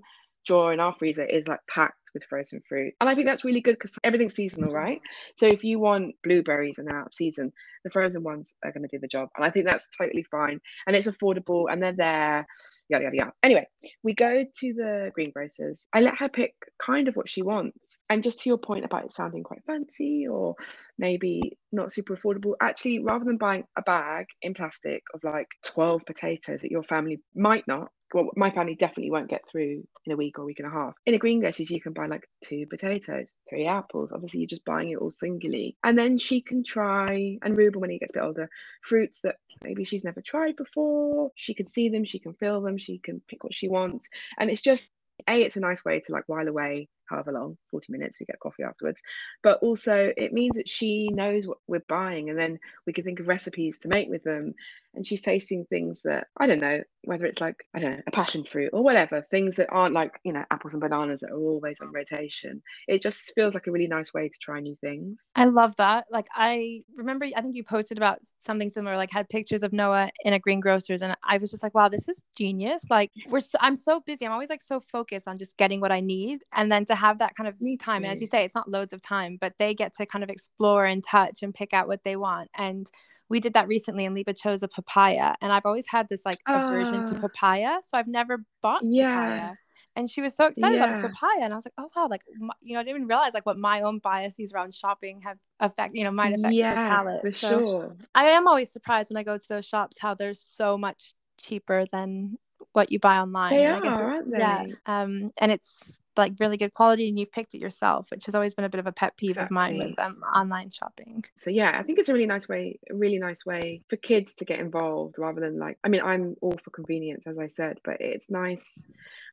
drawer 0.49 0.73
in 0.73 0.81
our 0.81 0.95
freezer 0.99 1.25
is 1.25 1.47
like 1.47 1.61
packed 1.69 2.11
with 2.15 2.25
frozen 2.25 2.63
fruit. 2.67 2.95
And 3.01 3.09
I 3.09 3.15
think 3.15 3.27
that's 3.27 3.45
really 3.45 3.61
good 3.61 3.75
because 3.75 3.99
everything's 4.03 4.35
seasonal, 4.35 4.71
mm-hmm. 4.71 4.79
right? 4.79 5.01
So 5.37 5.47
if 5.47 5.63
you 5.63 5.79
want 5.79 6.15
blueberries 6.25 6.79
and 6.79 6.89
they're 6.89 6.99
out 6.99 7.09
of 7.09 7.15
season, 7.15 7.53
the 7.85 7.91
frozen 7.91 8.23
ones 8.23 8.55
are 8.65 8.73
going 8.73 8.83
to 8.83 8.89
do 8.89 8.99
the 8.99 9.09
job. 9.09 9.29
And 9.37 9.45
I 9.45 9.51
think 9.51 9.67
that's 9.67 9.89
totally 9.97 10.25
fine. 10.25 10.61
And 10.87 10.97
it's 10.97 11.07
affordable 11.07 11.67
and 11.71 11.83
they're 11.83 11.93
there, 11.93 12.47
yada, 12.89 13.05
yada, 13.05 13.17
yada. 13.17 13.33
Anyway, 13.43 13.69
we 14.03 14.15
go 14.15 14.45
to 14.45 14.73
the 14.73 15.13
greengrocers. 15.15 15.87
I 15.93 16.01
let 16.01 16.17
her 16.19 16.31
pick 16.31 16.55
kind 16.83 17.09
of 17.09 17.15
what 17.15 17.29
she 17.29 17.43
wants. 17.43 17.99
And 18.09 18.23
just 18.23 18.41
to 18.41 18.49
your 18.49 18.59
point 18.59 18.87
about 18.87 19.05
it 19.05 19.13
sounding 19.13 19.43
quite 19.43 19.63
fancy 19.67 20.27
or 20.29 20.55
maybe 20.99 21.59
not 21.73 21.93
super 21.93 22.17
affordable, 22.17 22.55
actually, 22.61 23.01
rather 23.01 23.27
than 23.27 23.37
buying 23.37 23.65
a 23.77 23.83
bag 23.83 24.27
in 24.41 24.55
plastic 24.55 25.03
of 25.13 25.23
like 25.23 25.49
12 25.67 26.03
potatoes 26.07 26.63
that 26.63 26.71
your 26.71 26.85
family 26.85 27.21
might 27.35 27.69
not 27.69 27.91
well, 28.13 28.31
my 28.37 28.51
family 28.51 28.75
definitely 28.75 29.11
won't 29.11 29.29
get 29.31 29.43
through 29.51 29.87
in 30.05 30.13
a 30.13 30.17
week 30.17 30.39
or 30.39 30.43
a 30.43 30.45
week 30.47 30.61
and 30.61 30.69
a 30.69 30.71
half. 30.71 30.95
In 31.07 31.15
a 31.15 31.19
greengrocers, 31.19 31.71
you 31.71 31.81
can 31.81 31.93
buy 31.93 32.07
like 32.07 32.29
two 32.45 32.67
potatoes, 32.67 33.35
three 33.49 33.67
apples. 33.67 34.11
Obviously, 34.13 34.41
you're 34.41 34.47
just 34.47 34.65
buying 34.65 34.91
it 34.91 34.97
all 34.97 35.11
singly. 35.11 35.77
And 35.85 35.99
then 35.99 36.19
she 36.19 36.41
can 36.41 36.65
try, 36.65 37.39
and 37.43 37.57
Ruben, 37.57 37.81
when 37.81 37.91
he 37.91 37.99
gets 37.99 38.13
a 38.15 38.19
bit 38.19 38.25
older, 38.25 38.51
fruits 38.83 39.21
that 39.23 39.37
maybe 39.63 39.85
she's 39.85 40.05
never 40.05 40.23
tried 40.23 40.57
before. 40.57 41.31
She 41.35 41.55
can 41.55 41.67
see 41.67 41.89
them, 41.89 42.05
she 42.05 42.19
can 42.19 42.35
feel 42.35 42.61
them, 42.61 42.79
she 42.79 42.99
can 42.99 43.21
pick 43.29 43.45
what 43.45 43.55
she 43.55 43.69
wants. 43.69 44.09
And 44.39 44.51
it's 44.51 44.63
just, 44.63 44.91
A, 45.29 45.43
it's 45.43 45.57
a 45.57 45.61
nice 45.61 45.85
way 45.85 46.01
to 46.01 46.13
like 46.13 46.25
while 46.27 46.49
away 46.49 46.89
however 47.09 47.33
long 47.33 47.57
40 47.71 47.93
minutes 47.93 48.19
we 48.21 48.27
get 48.27 48.41
coffee 48.41 48.63
afterwards. 48.63 49.01
But 49.43 49.59
also 49.63 50.13
it 50.17 50.33
means 50.33 50.57
that 50.57 50.69
she 50.69 51.09
knows 51.13 51.47
what 51.47 51.59
we're 51.67 51.85
buying 51.89 52.31
and 52.31 52.39
then 52.39 52.59
we 52.87 52.93
can 52.93 53.05
think 53.05 53.21
of 53.21 53.29
recipes 53.29 53.79
to 53.81 53.89
make 53.89 54.09
with 54.09 54.25
them. 54.25 54.55
And 54.95 55.07
she's 55.07 55.23
tasting 55.23 55.65
things 55.67 56.03
that 56.03 56.29
I 56.39 56.47
don't 56.47 56.61
know 56.61 56.83
whether 57.05 57.27
it's 57.27 57.41
like 57.41 57.57
I 57.75 57.79
don't 57.79 57.93
know 57.93 58.03
a 58.07 58.11
passion 58.11 58.45
fruit 58.45 58.71
or 58.73 58.83
whatever 58.83 59.25
things 59.31 59.57
that 59.57 59.69
aren't 59.71 59.95
like 59.95 60.19
you 60.25 60.33
know 60.33 60.45
apples 60.51 60.75
and 60.75 60.81
bananas 60.81 61.21
that 61.21 61.31
are 61.31 61.39
always 61.39 61.79
on 61.81 61.93
rotation. 61.93 62.63
It 62.89 63.03
just 63.03 63.33
feels 63.35 63.55
like 63.55 63.67
a 63.67 63.71
really 63.71 63.87
nice 63.87 64.13
way 64.13 64.29
to 64.29 64.39
try 64.41 64.61
new 64.61 64.77
things. 64.81 65.31
I 65.37 65.45
love 65.45 65.77
that. 65.77 66.07
Like 66.11 66.27
I 66.35 66.83
remember 66.97 67.27
I 67.37 67.41
think 67.41 67.55
you 67.55 67.65
posted 67.65 67.97
about 67.97 68.19
something 68.41 68.71
similar 68.71 68.97
like 68.97 69.11
had 69.13 69.29
pictures 69.29 69.63
of 69.63 69.73
Noah 69.73 70.11
in 70.25 70.33
a 70.33 70.41
greengrocers 70.41 71.03
and 71.03 71.17
I 71.23 71.39
was 71.39 71.51
just 71.51 71.63
like 71.63 71.75
wow 71.75 71.89
this 71.89 72.09
is 72.09 72.23
genius. 72.37 72.83
Like 72.91 73.11
we're 73.29 73.41
so, 73.41 73.59
I'm 73.61 73.77
so 73.77 74.01
busy. 74.01 74.27
I'm 74.27 74.33
always 74.33 74.51
like 74.51 74.63
so 74.63 74.81
focused 74.81 75.29
on 75.29 75.39
just 75.39 75.57
getting 75.57 75.81
what 75.81 75.93
I 75.93 76.01
need 76.01 76.43
and 76.53 76.71
then 76.73 76.85
to 76.87 76.95
have 76.99 77.19
that 77.19 77.35
kind 77.35 77.49
of 77.49 77.61
Me 77.61 77.77
time 77.77 78.05
and 78.05 78.13
as 78.13 78.21
you 78.21 78.27
say 78.27 78.45
it's 78.45 78.55
not 78.55 78.69
loads 78.69 78.93
of 78.93 79.01
time 79.01 79.39
but 79.41 79.55
they 79.59 79.75
get 79.75 79.95
to 79.97 80.07
kind 80.07 80.23
of 80.23 80.31
explore 80.31 80.85
and 80.85 81.03
touch 81.03 81.43
and 81.43 81.55
pick 81.55 81.73
out 81.73 81.89
what 81.89 82.05
they 82.05 82.17
want 82.17 82.51
and 82.55 82.91
we 83.29 83.41
did 83.41 83.55
that 83.55 83.69
recently 83.69 84.07
and 84.07 84.15
Liba 84.15 84.33
chose 84.33 84.63
a 84.63 84.69
papaya 84.69 85.35
and 85.41 85.53
I've 85.53 85.67
always 85.67 85.87
had 85.87 86.09
this 86.09 86.25
like 86.25 86.39
aversion 86.47 87.07
to 87.07 87.17
ah. 87.17 87.21
papaya 87.21 87.79
so 87.87 87.99
I've 87.99 88.07
never 88.07 88.45
bought 88.63 88.83
yeah. 88.85 89.15
papaya 89.15 89.55
and 89.97 90.09
she 90.09 90.21
was 90.21 90.37
so 90.37 90.47
excited 90.47 90.77
yeah. 90.77 90.85
about 90.85 91.03
this 91.03 91.11
papaya 91.13 91.45
and 91.45 91.53
I 91.53 91.57
was 91.57 91.65
like 91.65 91.75
oh 91.79 91.91
wow 91.95 92.09
like 92.09 92.23
my, 92.39 92.55
you 92.63 92.75
know 92.75 92.81
I 92.81 92.83
didn't 92.85 92.97
even 92.97 93.09
realize 93.09 93.35
like 93.35 93.47
what 93.47 93.59
my 93.59 93.83
own 93.83 93.99
biases 93.99 94.53
around 94.53 94.75
shopping 94.75 95.23
have 95.23 95.39
affect 95.61 95.95
you 95.95 96.05
know 96.05 96.11
might 96.11 96.35
affect 96.35 96.55
yeah, 96.55 96.71
her 96.71 96.97
palate 96.97 97.21
for 97.21 97.33
so 97.33 97.49
sure 97.49 97.97
I 98.15 98.31
am 98.31 98.47
always 98.47 98.73
surprised 98.73 99.11
when 99.11 99.19
I 99.19 99.23
go 99.23 99.37
to 99.37 99.49
those 99.49 99.67
shops 99.67 99.99
how 100.01 100.15
they're 100.15 100.35
so 100.35 100.79
much 100.79 101.15
cheaper 101.39 101.85
than 101.93 102.39
what 102.73 102.93
you 102.93 102.99
buy 102.99 103.19
online. 103.19 103.55
They 103.55 103.67
are, 103.67 103.85
aren't 103.85 104.31
they? 104.31 104.39
Yeah. 104.39 104.67
Um, 104.87 105.31
and 105.41 105.51
it's 105.51 106.01
like 106.19 106.35
really 106.39 106.57
good 106.57 106.75
quality 106.75 107.09
and 107.09 107.19
you've 107.19 107.33
picked 107.33 107.55
it 107.55 107.61
yourself, 107.61 108.11
which 108.11 108.27
has 108.27 108.35
always 108.35 108.55
been 108.55 108.65
a 108.65 108.69
bit 108.69 108.81
of 108.81 108.87
a 108.87 108.93
pet 108.93 109.17
peeve 109.17 109.31
exactly. 109.31 109.45
of 109.45 109.51
mine 109.51 109.79
with 109.79 109.99
um, 109.99 110.23
online 110.35 110.71
shopping. 110.71 111.25
So 111.37 111.51
yeah, 111.51 111.77
I 111.79 111.83
think 111.83 111.99
it's 111.99 112.09
a 112.09 112.13
really 112.13 112.27
nice 112.27 112.49
way, 112.49 112.79
a 112.91 112.95
really 112.95 113.19
nice 113.19 113.47
way 113.47 113.83
for 113.89 113.97
kids 113.97 114.35
to 114.35 114.45
get 114.45 114.59
involved 114.59 115.15
rather 115.19 115.41
than 115.41 115.59
like 115.59 115.79
I 115.85 115.89
mean, 115.89 116.03
I'm 116.03 116.37
all 116.43 116.59
for 116.63 116.71
convenience, 116.71 117.25
as 117.27 117.39
I 117.39 117.47
said, 117.47 117.79
but 117.85 118.01
it's 118.01 118.29
nice 118.29 118.85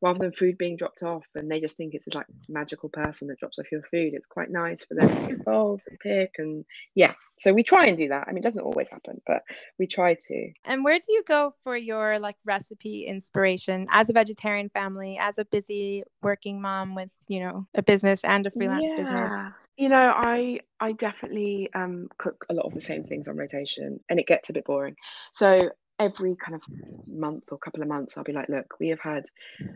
rather 0.01 0.19
than 0.19 0.31
food 0.31 0.57
being 0.57 0.77
dropped 0.77 1.03
off 1.03 1.25
and 1.35 1.49
they 1.49 1.59
just 1.59 1.77
think 1.77 1.93
it's 1.93 2.07
like 2.13 2.27
magical 2.47 2.89
person 2.89 3.27
that 3.27 3.39
drops 3.39 3.59
off 3.59 3.71
your 3.71 3.81
food. 3.83 4.13
It's 4.13 4.27
quite 4.27 4.51
nice 4.51 4.85
for 4.85 4.93
them 4.93 5.09
to 5.09 5.21
get 5.21 5.29
involved 5.31 5.83
and 5.87 5.99
pick 5.99 6.35
and 6.37 6.65
yeah. 6.93 7.13
So 7.37 7.53
we 7.53 7.63
try 7.63 7.87
and 7.87 7.97
do 7.97 8.07
that. 8.09 8.25
I 8.27 8.31
mean, 8.31 8.37
it 8.37 8.43
doesn't 8.43 8.63
always 8.63 8.89
happen, 8.89 9.21
but 9.27 9.43
we 9.77 9.87
try 9.87 10.13
to. 10.27 10.51
And 10.63 10.85
where 10.85 10.99
do 10.99 11.11
you 11.11 11.23
go 11.27 11.53
for 11.63 11.75
your 11.75 12.17
like 12.19 12.37
recipe 12.45 13.05
inspiration 13.05 13.87
as 13.91 14.09
a 14.09 14.13
vegetarian 14.13 14.69
family, 14.69 15.17
as 15.19 15.37
a 15.37 15.45
busy 15.45 16.03
working 16.21 16.61
mom 16.61 16.74
with, 16.95 17.13
you 17.27 17.39
know, 17.39 17.67
a 17.75 17.83
business 17.83 18.23
and 18.23 18.45
a 18.45 18.51
freelance 18.51 18.91
yeah. 18.91 18.97
business? 18.97 19.53
You 19.77 19.89
know, 19.89 20.13
I 20.15 20.59
I 20.79 20.93
definitely 20.93 21.69
um 21.73 22.09
cook 22.17 22.45
a 22.49 22.53
lot 22.53 22.65
of 22.65 22.73
the 22.73 22.81
same 22.81 23.03
things 23.03 23.27
on 23.27 23.37
rotation 23.37 23.99
and 24.09 24.19
it 24.19 24.27
gets 24.27 24.49
a 24.49 24.53
bit 24.53 24.65
boring. 24.65 24.95
So 25.33 25.69
every 25.99 26.35
kind 26.35 26.55
of 26.55 26.61
month 27.07 27.43
or 27.51 27.57
couple 27.57 27.81
of 27.81 27.87
months, 27.87 28.17
I'll 28.17 28.23
be 28.23 28.33
like, 28.33 28.49
look, 28.49 28.75
we 28.79 28.89
have 28.89 28.99
had 28.99 29.25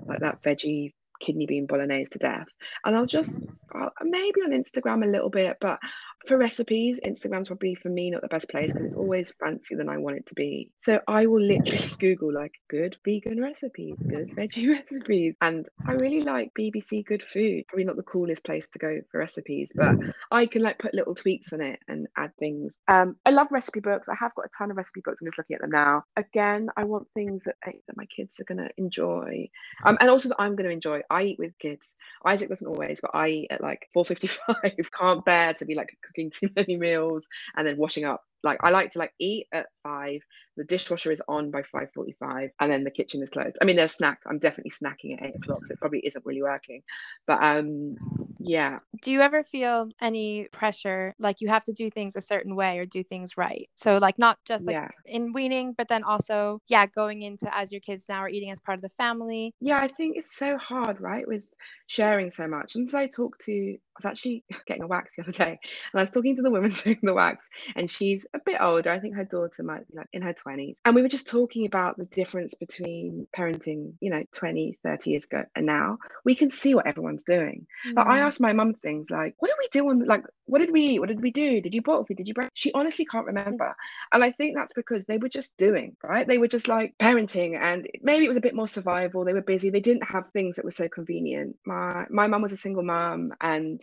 like 0.06 0.20
that 0.20 0.44
veggie 0.44 0.94
kidney 1.20 1.46
bean 1.46 1.65
bolognese 1.65 2.10
to 2.12 2.20
death. 2.20 2.48
And 2.86 2.96
I'll 2.96 3.06
just 3.06 3.46
I'll, 3.74 3.91
maybe 4.03 4.41
on 4.41 4.51
Instagram 4.51 5.03
a 5.03 5.10
little 5.10 5.29
bit, 5.29 5.58
but 5.62 5.79
for 6.27 6.38
recipes, 6.38 6.99
Instagram's 7.05 7.47
probably 7.47 7.75
for 7.75 7.89
me 7.89 8.11
not 8.11 8.21
the 8.21 8.27
best 8.27 8.49
place 8.49 8.71
because 8.71 8.85
it's 8.88 8.95
always 8.95 9.31
fancier 9.39 9.77
than 9.77 9.89
I 9.89 9.97
want 9.97 10.17
it 10.17 10.27
to 10.27 10.35
be. 10.35 10.69
So 10.79 10.99
I 11.07 11.27
will 11.27 11.41
literally 11.41 11.91
Google 11.99 12.33
like 12.33 12.53
good 12.69 12.97
vegan 13.05 13.41
recipes, 13.41 13.95
good 14.09 14.29
veggie 14.38 14.69
recipes. 14.69 15.35
And 15.41 15.67
I 15.88 15.93
really 15.93 16.21
like 16.21 16.51
BBC 16.57 17.05
Good 17.05 17.23
Food. 17.23 17.65
Probably 17.67 17.85
not 17.85 17.95
the 17.95 18.03
coolest 18.03 18.43
place 18.43 18.67
to 18.73 18.79
go 18.79 18.99
for 19.11 19.19
recipes, 19.19 19.71
but 19.75 19.95
I 20.31 20.45
can 20.45 20.61
like 20.61 20.79
put 20.79 20.93
little 20.93 21.15
tweaks 21.15 21.53
on 21.53 21.61
it 21.61 21.79
and 21.88 22.07
add 22.17 22.31
things. 22.39 22.77
Um, 22.88 23.15
I 23.25 23.31
love 23.31 23.47
recipe 23.51 23.79
books. 23.79 24.09
I 24.09 24.15
have 24.19 24.35
got 24.35 24.45
a 24.45 24.49
ton 24.57 24.71
of 24.71 24.77
recipe 24.77 25.01
books. 25.03 25.21
I'm 25.21 25.27
just 25.27 25.38
looking 25.38 25.55
at 25.55 25.61
them 25.61 25.71
now. 25.71 26.03
Again, 26.17 26.69
I 26.77 26.83
want 26.83 27.07
things 27.13 27.45
that, 27.45 27.55
eh, 27.65 27.71
that 27.88 27.97
my 27.97 28.05
kids 28.05 28.39
are 28.39 28.45
gonna 28.45 28.69
enjoy. 28.77 29.49
Um, 29.85 29.97
and 29.99 30.09
also 30.09 30.29
that 30.29 30.38
I'm 30.39 30.55
gonna 30.55 30.69
enjoy. 30.69 31.01
I 31.09 31.23
eat 31.23 31.39
with 31.39 31.57
kids. 31.59 31.95
Isaac 32.25 32.49
doesn't 32.49 32.67
always, 32.67 32.99
but 33.01 33.11
I 33.13 33.27
eat 33.29 33.47
at 33.51 33.61
like 33.61 33.88
4:55. 33.95 34.91
Can't 34.99 35.25
bear 35.25 35.53
to 35.55 35.65
be 35.65 35.75
like 35.75 35.97
cooking 36.09 36.31
too 36.31 36.49
many 36.55 36.77
meals 36.77 37.27
and 37.55 37.67
then 37.67 37.77
washing 37.77 38.05
up 38.05 38.23
like 38.43 38.60
I 38.63 38.69
like 38.69 38.91
to 38.93 39.00
like 39.00 39.13
eat 39.19 39.48
at 39.53 39.67
five. 39.84 40.22
The 40.58 40.63
dishwasher 40.63 41.12
is 41.12 41.22
on 41.27 41.51
by 41.51 41.63
five 41.63 41.89
forty-five, 41.93 42.50
and 42.60 42.72
then 42.72 42.84
the 42.84 42.91
kitchen 42.91 43.24
is 43.24 43.29
closed. 43.29 43.58
I 43.62 43.65
mean, 43.65 43.75
there's 43.75 43.93
snacks. 43.93 44.25
I'm 44.27 44.39
definitely 44.39 44.72
snacking 44.72 45.17
at 45.17 45.25
eight 45.25 45.36
o'clock, 45.36 45.65
so 45.65 45.74
it 45.74 45.79
probably 45.79 46.00
isn't 46.00 46.25
really 46.25 46.41
working. 46.41 46.81
But 47.27 47.39
um, 47.41 47.96
yeah. 48.39 48.79
Do 49.01 49.12
you 49.12 49.22
ever 49.22 49.43
feel 49.43 49.89
any 50.01 50.48
pressure, 50.51 51.15
like 51.19 51.41
you 51.41 51.48
have 51.50 51.65
to 51.65 51.74
do 51.74 51.89
things 51.89 52.15
a 52.15 52.22
certain 52.22 52.55
way 52.55 52.79
or 52.79 52.86
do 52.86 53.03
things 53.03 53.38
right? 53.38 53.69
So 53.75 53.98
like 53.98 54.17
not 54.17 54.38
just 54.46 54.65
like 54.65 54.74
yeah. 54.74 54.89
in 55.05 55.34
weaning, 55.34 55.74
but 55.77 55.88
then 55.88 56.03
also 56.03 56.62
yeah, 56.67 56.86
going 56.86 57.22
into 57.22 57.53
as 57.55 57.72
your 57.72 57.81
kids 57.81 58.05
now 58.10 58.19
are 58.19 58.29
eating 58.29 58.51
as 58.51 58.60
part 58.60 58.77
of 58.77 58.81
the 58.81 58.91
family. 58.98 59.53
Yeah, 59.60 59.79
I 59.79 59.88
think 59.88 60.17
it's 60.17 60.36
so 60.36 60.58
hard, 60.58 61.01
right, 61.01 61.27
with 61.27 61.43
sharing 61.88 62.31
so 62.31 62.48
much. 62.48 62.75
And 62.75 62.89
so 62.89 63.00
I 63.00 63.08
talked 63.08 63.41
to, 63.46 63.53
I 63.53 63.77
was 63.98 64.05
actually 64.05 64.43
getting 64.67 64.84
a 64.84 64.88
wax 64.88 65.15
the 65.15 65.24
other 65.24 65.31
day, 65.31 65.60
and 65.91 66.00
I 66.00 66.01
was 66.01 66.12
talking 66.12 66.36
to 66.36 66.41
the 66.41 66.51
woman 66.51 66.72
doing 66.84 67.00
the 67.03 67.13
wax, 67.13 67.48
and 67.75 67.89
she's 67.89 68.25
a 68.33 68.39
bit 68.45 68.57
older. 68.59 68.91
I 68.91 69.00
think 69.00 69.15
her 69.15 69.25
daughter 69.25 69.63
might 69.63 69.88
be 69.88 69.98
like 69.98 70.07
in 70.13 70.21
her 70.21 70.33
20s. 70.33 70.77
And 70.86 70.95
we 70.95 71.01
were 71.01 71.09
just 71.09 71.27
talking 71.27 71.65
about 71.65 71.98
the 71.98 72.05
difference 72.05 72.53
between 72.53 73.27
parenting, 73.36 73.93
you 74.01 74.09
know, 74.09 74.24
20, 74.33 74.77
30 74.83 75.09
years 75.09 75.25
ago 75.25 75.43
and 75.55 75.65
now. 75.65 75.98
We 76.25 76.36
can 76.36 76.50
see 76.50 76.75
what 76.75 76.88
everyone's 76.88 77.24
doing. 77.24 77.65
Mm. 77.88 77.95
Like 77.95 78.07
I 78.07 78.19
asked 78.19 78.39
my 78.39 78.53
mum 78.53 78.74
things 78.75 79.09
like, 79.09 79.36
what 79.39 79.50
did 79.50 79.57
we 79.59 79.67
do 79.71 79.89
on, 79.89 80.05
like, 80.05 80.24
what 80.45 80.59
did 80.59 80.71
we 80.71 80.81
eat? 80.81 81.00
What 81.00 81.09
did 81.09 81.22
we 81.22 81.31
do? 81.31 81.61
Did 81.61 81.74
you 81.74 81.81
bottle 81.81 82.05
feed? 82.05 82.18
Did 82.18 82.27
you 82.27 82.33
break? 82.33 82.50
She 82.53 82.72
honestly 82.74 83.05
can't 83.05 83.25
remember. 83.25 83.75
And 84.13 84.24
I 84.24 84.31
think 84.31 84.55
that's 84.55 84.74
because 84.74 85.05
they 85.05 85.18
were 85.18 85.29
just 85.29 85.57
doing, 85.57 85.96
right? 86.03 86.27
They 86.27 86.37
were 86.37 86.48
just 86.48 86.68
like 86.68 86.96
parenting 87.00 87.59
and 87.59 87.87
maybe 88.01 88.25
it 88.25 88.29
was 88.29 88.37
a 88.37 88.42
bit 88.42 88.55
more 88.55 88.68
survival. 88.68 89.25
They 89.25 89.33
were 89.33 89.42
busy. 89.42 89.70
They 89.70 89.79
didn't 89.79 90.07
have 90.07 90.25
things 90.33 90.55
that 90.55 90.65
were 90.65 90.72
so 90.72 90.87
convenient. 90.87 91.55
My 91.65 92.05
my 92.09 92.27
mum 92.27 92.42
was 92.42 92.51
a 92.51 92.57
single 92.57 92.83
mum 92.83 93.33
and 93.42 93.79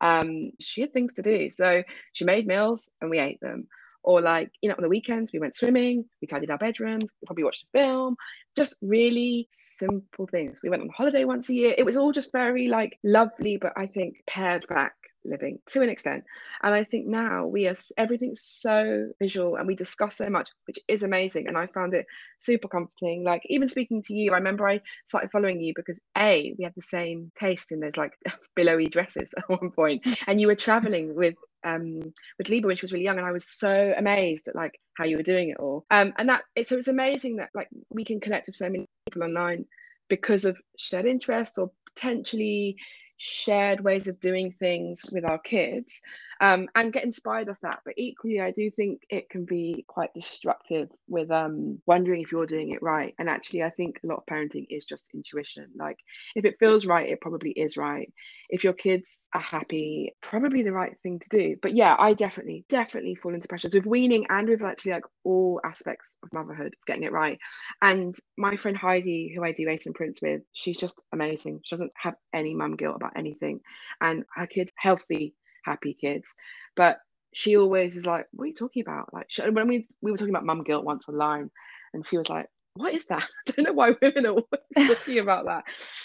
um, 0.00 0.52
she 0.58 0.80
had 0.80 0.92
things 0.92 1.14
to 1.14 1.22
do. 1.22 1.50
So 1.50 1.82
she 2.12 2.24
made 2.24 2.46
meals 2.46 2.88
and 3.00 3.10
we 3.10 3.18
ate 3.18 3.40
them. 3.40 3.68
Or 4.02 4.20
like, 4.20 4.50
you 4.62 4.68
know, 4.68 4.76
on 4.76 4.82
the 4.82 4.88
weekends, 4.88 5.32
we 5.32 5.38
went 5.38 5.56
swimming, 5.56 6.04
we 6.20 6.26
tidied 6.26 6.50
our 6.50 6.58
bedrooms, 6.58 7.04
we 7.04 7.26
probably 7.26 7.44
watched 7.44 7.64
a 7.64 7.78
film, 7.78 8.16
just 8.56 8.74
really 8.82 9.48
simple 9.52 10.26
things. 10.26 10.60
We 10.62 10.70
went 10.70 10.82
on 10.82 10.88
holiday 10.88 11.24
once 11.24 11.48
a 11.50 11.54
year. 11.54 11.74
It 11.76 11.84
was 11.84 11.96
all 11.96 12.12
just 12.12 12.32
very 12.32 12.68
like 12.68 12.98
lovely, 13.04 13.56
but 13.56 13.72
I 13.76 13.86
think 13.86 14.16
pared 14.26 14.66
back 14.68 14.94
living 15.24 15.58
to 15.66 15.82
an 15.82 15.88
extent. 15.88 16.24
And 16.62 16.74
i 16.74 16.84
think 16.84 17.06
now 17.06 17.46
we 17.46 17.66
are 17.68 17.76
everything's 17.96 18.42
so 18.42 19.08
visual 19.20 19.56
and 19.56 19.66
we 19.66 19.74
discuss 19.74 20.16
so 20.16 20.30
much 20.30 20.48
which 20.66 20.78
is 20.88 21.02
amazing. 21.02 21.48
And 21.48 21.56
i 21.56 21.66
found 21.66 21.94
it 21.94 22.06
super 22.38 22.68
comforting. 22.68 23.24
Like 23.24 23.42
even 23.46 23.68
speaking 23.68 24.02
to 24.04 24.14
you 24.14 24.32
i 24.32 24.36
remember 24.36 24.68
i 24.68 24.80
started 25.06 25.30
following 25.30 25.60
you 25.60 25.72
because 25.76 26.00
a 26.16 26.54
we 26.58 26.64
had 26.64 26.74
the 26.74 26.82
same 26.82 27.30
taste 27.38 27.72
in 27.72 27.80
those 27.80 27.96
like 27.96 28.12
billowy 28.56 28.86
dresses 28.86 29.30
at 29.38 29.48
one 29.48 29.70
point. 29.70 30.02
And 30.26 30.40
you 30.40 30.46
were 30.46 30.56
traveling 30.56 31.14
with 31.14 31.34
um 31.64 32.00
with 32.38 32.48
Liba 32.48 32.66
when 32.66 32.76
she 32.76 32.84
was 32.84 32.92
really 32.92 33.04
young 33.04 33.18
and 33.18 33.26
I 33.26 33.32
was 33.32 33.48
so 33.48 33.94
amazed 33.96 34.48
at 34.48 34.56
like 34.56 34.80
how 34.96 35.04
you 35.04 35.16
were 35.16 35.22
doing 35.22 35.50
it 35.50 35.58
all. 35.58 35.84
Um 35.90 36.12
and 36.18 36.28
that 36.28 36.42
so 36.62 36.76
it's 36.76 36.88
amazing 36.88 37.36
that 37.36 37.50
like 37.54 37.68
we 37.90 38.04
can 38.04 38.20
connect 38.20 38.46
with 38.46 38.56
so 38.56 38.66
many 38.68 38.86
people 39.08 39.24
online 39.24 39.66
because 40.08 40.44
of 40.44 40.58
shared 40.78 41.06
interests 41.06 41.58
or 41.58 41.70
potentially 41.94 42.76
shared 43.22 43.80
ways 43.80 44.08
of 44.08 44.18
doing 44.18 44.50
things 44.58 45.02
with 45.12 45.26
our 45.26 45.38
kids 45.38 46.00
um, 46.40 46.66
and 46.74 46.90
get 46.90 47.04
inspired 47.04 47.48
of 47.48 47.56
that. 47.60 47.80
But 47.84 47.92
equally, 47.98 48.40
I 48.40 48.50
do 48.50 48.70
think 48.70 49.02
it 49.10 49.28
can 49.28 49.44
be 49.44 49.84
quite 49.86 50.14
destructive 50.14 50.88
with 51.06 51.30
um, 51.30 51.82
wondering 51.86 52.22
if 52.22 52.32
you're 52.32 52.46
doing 52.46 52.70
it 52.70 52.82
right. 52.82 53.14
And 53.18 53.28
actually, 53.28 53.62
I 53.62 53.70
think 53.70 54.00
a 54.02 54.06
lot 54.06 54.18
of 54.18 54.26
parenting 54.26 54.66
is 54.70 54.86
just 54.86 55.10
intuition. 55.12 55.66
Like, 55.76 55.98
if 56.34 56.46
it 56.46 56.58
feels 56.58 56.86
right, 56.86 57.10
it 57.10 57.20
probably 57.20 57.50
is 57.50 57.76
right. 57.76 58.10
If 58.48 58.64
your 58.64 58.72
kids 58.72 59.26
are 59.34 59.40
happy, 59.40 60.14
probably 60.22 60.62
the 60.62 60.72
right 60.72 60.96
thing 61.02 61.18
to 61.18 61.28
do. 61.28 61.56
But 61.60 61.74
yeah, 61.74 61.96
I 61.98 62.14
definitely, 62.14 62.64
definitely 62.70 63.16
fall 63.16 63.34
into 63.34 63.48
pressures 63.48 63.74
with 63.74 63.84
weaning 63.84 64.26
and 64.30 64.48
with 64.48 64.62
actually 64.62 64.92
like 64.92 65.04
all 65.24 65.60
aspects 65.62 66.16
of 66.22 66.32
motherhood, 66.32 66.74
getting 66.86 67.02
it 67.02 67.12
right. 67.12 67.38
And 67.82 68.16
my 68.38 68.56
friend 68.56 68.78
Heidi, 68.78 69.30
who 69.36 69.44
I 69.44 69.52
do 69.52 69.68
Ace 69.68 69.84
and 69.84 69.94
Prince 69.94 70.22
with, 70.22 70.40
she's 70.54 70.78
just 70.78 70.98
amazing. 71.12 71.60
She 71.64 71.74
doesn't 71.74 71.92
have 71.96 72.14
any 72.32 72.54
mum 72.54 72.76
guilt 72.76 72.96
about 72.96 73.09
anything. 73.16 73.60
And 74.00 74.24
her 74.34 74.46
kids, 74.46 74.72
healthy, 74.76 75.34
happy 75.64 75.96
kids. 76.00 76.28
But 76.76 76.98
she 77.32 77.56
always 77.56 77.96
is 77.96 78.06
like, 78.06 78.26
what 78.32 78.44
are 78.44 78.48
you 78.48 78.54
talking 78.54 78.82
about? 78.82 79.12
Like 79.12 79.26
she, 79.28 79.42
when 79.48 79.68
we, 79.68 79.88
we 80.00 80.10
were 80.10 80.18
talking 80.18 80.34
about 80.34 80.46
mum 80.46 80.64
guilt 80.64 80.84
once 80.84 81.08
online, 81.08 81.50
and 81.94 82.06
she 82.06 82.18
was 82.18 82.28
like, 82.28 82.48
what 82.74 82.94
is 82.94 83.06
that? 83.06 83.22
I 83.48 83.52
don't 83.52 83.64
know 83.66 83.72
why 83.72 83.92
women 84.00 84.26
are 84.26 84.30
always 84.30 84.44
talking 84.98 85.18
about 85.18 85.46
that. 85.46 85.64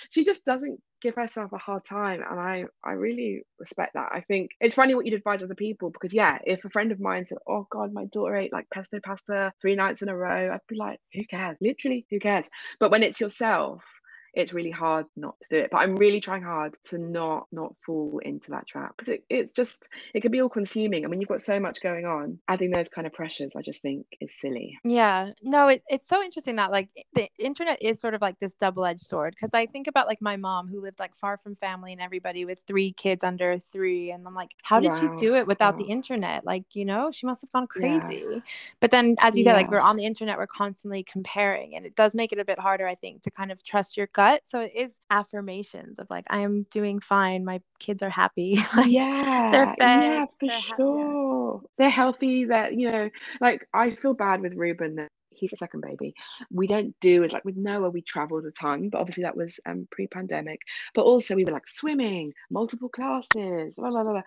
She 0.09 0.25
just 0.25 0.45
doesn't 0.45 0.79
give 1.01 1.15
herself 1.15 1.51
a 1.53 1.57
hard 1.57 1.83
time. 1.83 2.23
And 2.27 2.39
I, 2.39 2.65
I 2.83 2.93
really 2.93 3.43
respect 3.59 3.93
that. 3.93 4.09
I 4.11 4.21
think 4.21 4.51
it's 4.59 4.75
funny 4.75 4.95
what 4.95 5.05
you'd 5.05 5.15
advise 5.15 5.43
other 5.43 5.55
people 5.55 5.89
because, 5.91 6.13
yeah, 6.13 6.39
if 6.45 6.65
a 6.65 6.69
friend 6.69 6.91
of 6.91 6.99
mine 6.99 7.25
said, 7.25 7.37
Oh 7.47 7.67
God, 7.69 7.93
my 7.93 8.05
daughter 8.05 8.35
ate 8.35 8.53
like 8.53 8.69
pesto 8.73 8.99
pasta 9.03 9.53
three 9.61 9.75
nights 9.75 10.01
in 10.01 10.09
a 10.09 10.17
row, 10.17 10.51
I'd 10.53 10.59
be 10.67 10.75
like, 10.75 10.99
Who 11.13 11.23
cares? 11.25 11.57
Literally, 11.61 12.05
who 12.09 12.19
cares? 12.19 12.49
But 12.79 12.91
when 12.91 13.03
it's 13.03 13.21
yourself, 13.21 13.83
it's 14.35 14.53
really 14.53 14.71
hard 14.71 15.05
not 15.15 15.35
to 15.41 15.47
do 15.49 15.63
it 15.63 15.69
but 15.71 15.77
i'm 15.77 15.95
really 15.95 16.19
trying 16.19 16.43
hard 16.43 16.75
to 16.83 16.97
not 16.97 17.47
not 17.51 17.73
fall 17.85 18.19
into 18.23 18.51
that 18.51 18.67
trap 18.67 18.93
because 18.95 19.09
it, 19.09 19.23
it's 19.29 19.53
just 19.53 19.87
it 20.13 20.21
can 20.21 20.31
be 20.31 20.41
all 20.41 20.49
consuming 20.49 21.05
i 21.05 21.07
mean 21.07 21.21
you've 21.21 21.29
got 21.29 21.41
so 21.41 21.59
much 21.59 21.81
going 21.81 22.05
on 22.05 22.37
adding 22.47 22.69
those 22.69 22.89
kind 22.89 23.07
of 23.07 23.13
pressures 23.13 23.55
i 23.55 23.61
just 23.61 23.81
think 23.81 24.05
is 24.19 24.33
silly 24.33 24.77
yeah 24.83 25.31
no 25.41 25.69
it, 25.69 25.81
it's 25.87 26.07
so 26.07 26.21
interesting 26.21 26.57
that 26.57 26.71
like 26.71 26.89
the 27.13 27.29
internet 27.39 27.81
is 27.81 27.99
sort 27.99 28.13
of 28.13 28.21
like 28.21 28.37
this 28.39 28.53
double-edged 28.55 28.99
sword 28.99 29.33
because 29.35 29.53
i 29.53 29.65
think 29.65 29.87
about 29.87 30.07
like 30.07 30.21
my 30.21 30.35
mom 30.35 30.67
who 30.67 30.81
lived 30.81 30.99
like 30.99 31.15
far 31.15 31.37
from 31.37 31.55
family 31.55 31.93
and 31.93 32.01
everybody 32.01 32.43
with 32.45 32.59
three 32.67 32.91
kids 32.91 33.23
under 33.23 33.57
three 33.71 34.11
and 34.11 34.27
i'm 34.27 34.35
like 34.35 34.51
how 34.63 34.79
did 34.79 34.91
wow. 34.91 34.99
she 34.99 35.07
do 35.17 35.35
it 35.35 35.47
without 35.47 35.75
wow. 35.75 35.79
the 35.79 35.85
internet 35.85 36.45
like 36.45 36.65
you 36.73 36.83
know 36.83 37.09
she 37.11 37.25
must 37.25 37.41
have 37.41 37.51
gone 37.51 37.67
crazy 37.67 38.23
yeah. 38.29 38.39
but 38.81 38.91
then 38.91 39.15
as 39.19 39.37
you 39.37 39.43
yeah. 39.43 39.51
said 39.51 39.55
like 39.55 39.71
we're 39.71 39.79
on 39.79 39.95
the 39.95 40.05
internet 40.05 40.37
we're 40.37 40.45
constantly 40.45 41.03
comparing 41.03 41.75
and 41.75 41.85
it 41.85 41.95
does 41.95 42.13
make 42.13 42.33
it 42.33 42.39
a 42.39 42.45
bit 42.45 42.59
harder 42.59 42.87
i 42.87 42.95
think 42.95 43.21
to 43.21 43.31
kind 43.31 43.51
of 43.51 43.63
trust 43.63 43.95
your 43.95 44.07
gut 44.07 44.24
gut. 44.25 44.41
So 44.45 44.59
it 44.61 44.71
is 44.75 44.99
affirmations 45.09 45.99
of 45.99 46.07
like, 46.09 46.25
I 46.29 46.39
am 46.39 46.65
doing 46.71 46.99
fine. 46.99 47.45
My 47.45 47.61
kids 47.79 48.01
are 48.01 48.09
happy. 48.09 48.59
like, 48.75 48.91
yeah. 48.91 49.49
They're 49.51 49.67
fed. 49.67 49.77
Yeah, 49.77 50.25
for 50.25 50.47
they're 50.47 50.59
sure. 50.59 51.61
They're 51.77 51.89
healthy. 51.89 52.45
That, 52.45 52.73
you 52.73 52.91
know, 52.91 53.09
like 53.41 53.67
I 53.73 53.95
feel 53.95 54.13
bad 54.13 54.41
with 54.41 54.53
Ruben 54.53 54.95
that 54.95 55.09
he's 55.29 55.53
a 55.53 55.57
second 55.57 55.81
baby. 55.81 56.13
We 56.51 56.67
don't 56.67 56.95
do 57.01 57.23
as 57.23 57.33
like 57.33 57.45
with 57.45 57.57
Noah, 57.57 57.89
we 57.89 58.01
traveled 58.01 58.45
a 58.45 58.51
ton, 58.51 58.89
but 58.89 58.99
obviously 58.99 59.23
that 59.23 59.37
was 59.37 59.59
um, 59.65 59.87
pre-pandemic. 59.91 60.61
But 60.93 61.03
also 61.03 61.35
we 61.35 61.45
were 61.45 61.51
like 61.51 61.67
swimming, 61.67 62.33
multiple 62.49 62.89
classes, 62.89 63.75
blah, 63.75 63.89
blah, 63.89 64.03
blah. 64.03 64.21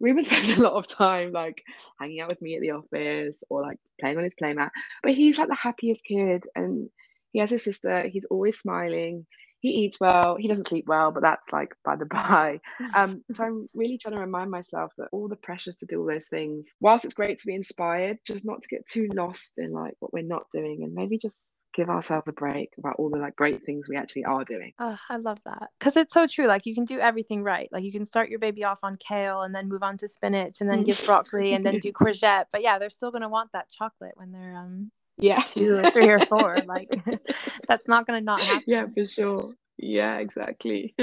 Ruben 0.00 0.24
spent 0.24 0.58
a 0.58 0.62
lot 0.62 0.74
of 0.74 0.88
time 0.88 1.32
like 1.32 1.62
hanging 2.00 2.20
out 2.20 2.28
with 2.28 2.42
me 2.42 2.56
at 2.56 2.60
the 2.60 2.72
office 2.72 3.42
or 3.48 3.62
like 3.62 3.78
playing 4.00 4.16
on 4.16 4.24
his 4.24 4.34
playmat. 4.40 4.70
But 5.02 5.14
he's 5.14 5.38
like 5.38 5.48
the 5.48 5.54
happiest 5.54 6.04
kid 6.04 6.46
and 6.54 6.88
He 7.34 7.40
has 7.40 7.52
a 7.52 7.58
sister. 7.58 8.06
He's 8.06 8.24
always 8.26 8.58
smiling. 8.58 9.26
He 9.58 9.70
eats 9.70 9.98
well. 9.98 10.36
He 10.38 10.46
doesn't 10.46 10.68
sleep 10.68 10.84
well, 10.86 11.10
but 11.10 11.22
that's 11.22 11.52
like 11.52 11.74
by 11.84 11.96
the 11.96 12.06
by. 12.06 12.60
Um, 12.94 13.24
so 13.32 13.44
I'm 13.44 13.68
really 13.74 13.98
trying 13.98 14.14
to 14.14 14.20
remind 14.20 14.52
myself 14.52 14.92
that 14.98 15.08
all 15.10 15.26
the 15.26 15.36
pressures 15.36 15.76
to 15.78 15.86
do 15.86 16.00
all 16.00 16.06
those 16.06 16.28
things, 16.28 16.68
whilst 16.80 17.04
it's 17.04 17.14
great 17.14 17.40
to 17.40 17.46
be 17.46 17.56
inspired, 17.56 18.18
just 18.24 18.44
not 18.44 18.62
to 18.62 18.68
get 18.68 18.88
too 18.88 19.08
lost 19.14 19.54
in 19.56 19.72
like 19.72 19.94
what 19.98 20.12
we're 20.12 20.22
not 20.22 20.44
doing 20.52 20.84
and 20.84 20.94
maybe 20.94 21.18
just 21.18 21.64
give 21.74 21.88
ourselves 21.88 22.28
a 22.28 22.32
break 22.32 22.70
about 22.78 22.94
all 22.98 23.10
the 23.10 23.18
like 23.18 23.34
great 23.34 23.64
things 23.64 23.88
we 23.88 23.96
actually 23.96 24.24
are 24.24 24.44
doing. 24.44 24.72
Oh, 24.78 24.96
I 25.10 25.16
love 25.16 25.38
that 25.44 25.70
because 25.80 25.96
it's 25.96 26.14
so 26.14 26.28
true. 26.28 26.46
Like 26.46 26.66
you 26.66 26.74
can 26.74 26.84
do 26.84 27.00
everything 27.00 27.42
right. 27.42 27.68
Like 27.72 27.82
you 27.82 27.90
can 27.90 28.04
start 28.04 28.28
your 28.28 28.38
baby 28.38 28.62
off 28.62 28.80
on 28.84 28.96
kale 28.96 29.42
and 29.42 29.52
then 29.52 29.68
move 29.68 29.82
on 29.82 29.96
to 29.98 30.06
spinach 30.06 30.60
and 30.60 30.70
then 30.70 30.84
give 30.84 31.02
broccoli 31.06 31.52
and 31.52 31.66
then 31.66 31.80
do 31.80 31.92
courgette. 31.92 32.46
But 32.52 32.62
yeah, 32.62 32.78
they're 32.78 32.90
still 32.90 33.10
gonna 33.10 33.28
want 33.28 33.50
that 33.54 33.70
chocolate 33.70 34.12
when 34.14 34.30
they're 34.30 34.56
um 34.56 34.92
yeah 35.18 35.40
two 35.46 35.76
or 35.76 35.90
three 35.90 36.08
or 36.08 36.24
four. 36.26 36.58
like 36.66 36.88
that's 37.68 37.88
not 37.88 38.06
gonna 38.06 38.20
not 38.20 38.40
happen. 38.40 38.64
Yeah, 38.66 38.86
for 38.94 39.06
sure. 39.06 39.54
Yeah, 39.76 40.18
exactly. 40.18 40.94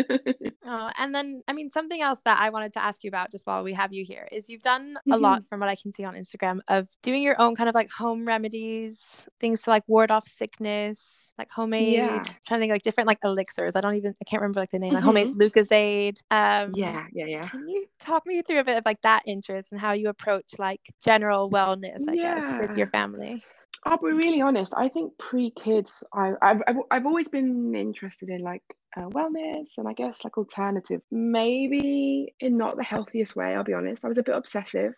oh, 0.66 0.92
and 0.98 1.14
then 1.14 1.42
I 1.46 1.52
mean 1.52 1.70
something 1.70 2.02
else 2.02 2.22
that 2.24 2.40
I 2.40 2.52
wanted 2.52 2.72
to 2.74 2.84
ask 2.84 3.04
you 3.04 3.10
about 3.10 3.30
just 3.30 3.46
while 3.46 3.66
we 3.66 3.74
have 3.74 3.92
you 3.92 4.06
here 4.06 4.30
is 4.32 4.50
you've 4.50 4.62
done 4.62 4.96
a 4.96 5.12
mm-hmm. 5.12 5.22
lot 5.22 5.48
from 5.48 5.60
what 5.60 5.68
I 5.68 5.76
can 5.76 5.92
see 5.92 6.06
on 6.06 6.16
Instagram 6.16 6.62
of 6.70 6.88
doing 7.04 7.22
your 7.22 7.40
own 7.40 7.54
kind 7.54 7.68
of 7.68 7.76
like 7.76 7.92
home 7.92 8.26
remedies, 8.26 9.28
things 9.42 9.62
to 9.64 9.72
like 9.72 9.84
ward 9.88 10.10
off 10.10 10.26
sickness, 10.26 11.34
like 11.38 11.52
homemade 11.52 11.96
yeah. 11.96 12.24
trying 12.48 12.60
to 12.60 12.60
think 12.60 12.72
like 12.72 12.84
different 12.84 13.08
like 13.08 13.20
elixirs. 13.26 13.76
I 13.76 13.82
don't 13.82 13.96
even 13.96 14.16
I 14.22 14.24
can't 14.24 14.42
remember 14.42 14.62
like 14.62 14.72
the 14.72 14.80
name, 14.80 14.94
like 14.94 15.04
mm-hmm. 15.04 15.06
homemade 15.06 15.36
Lucozade. 15.36 16.20
Um 16.32 16.72
yeah, 16.74 17.08
yeah, 17.12 17.26
yeah. 17.26 17.48
Can 17.50 17.68
you 17.68 17.88
talk 18.00 18.26
me 18.26 18.42
through 18.42 18.62
a 18.62 18.64
bit 18.64 18.78
of 18.78 18.86
like 18.86 19.02
that 19.02 19.24
interest 19.28 19.74
and 19.74 19.82
how 19.82 19.92
you 19.92 20.08
approach 20.08 20.54
like 20.58 20.80
general 21.04 21.52
wellness, 21.52 22.08
I 22.08 22.14
yeah. 22.14 22.40
guess, 22.40 22.70
with 22.70 22.78
your 22.78 22.88
family? 22.88 23.44
I'll 23.84 23.98
be 23.98 24.12
really 24.12 24.42
honest. 24.42 24.74
I 24.78 24.90
think 24.90 25.18
pre-kids, 25.18 26.04
I, 26.14 26.34
I've, 26.42 26.62
I've, 26.68 26.76
I've 26.92 27.06
always 27.06 27.30
been 27.30 27.74
interested 27.76 28.30
in 28.30 28.42
like 28.42 28.62
uh, 28.96 29.08
wellness 29.10 29.70
and 29.78 29.88
I 29.88 29.94
guess 29.94 30.24
like 30.24 30.38
alternative. 30.38 31.02
Maybe 31.10 32.34
in 32.40 32.58
not 32.58 32.78
the 32.78 32.84
healthiest 32.84 33.36
way. 33.36 33.56
I'll 33.56 33.64
be 33.64 33.74
honest. 33.74 34.06
I 34.06 34.08
was 34.08 34.20
a 34.20 34.24
bit 34.24 34.36
obsessive. 34.36 34.94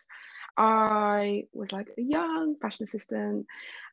I 0.56 1.46
was 1.52 1.72
like 1.72 1.88
a 1.98 2.02
young 2.02 2.56
fashion 2.60 2.84
assistant. 2.84 3.46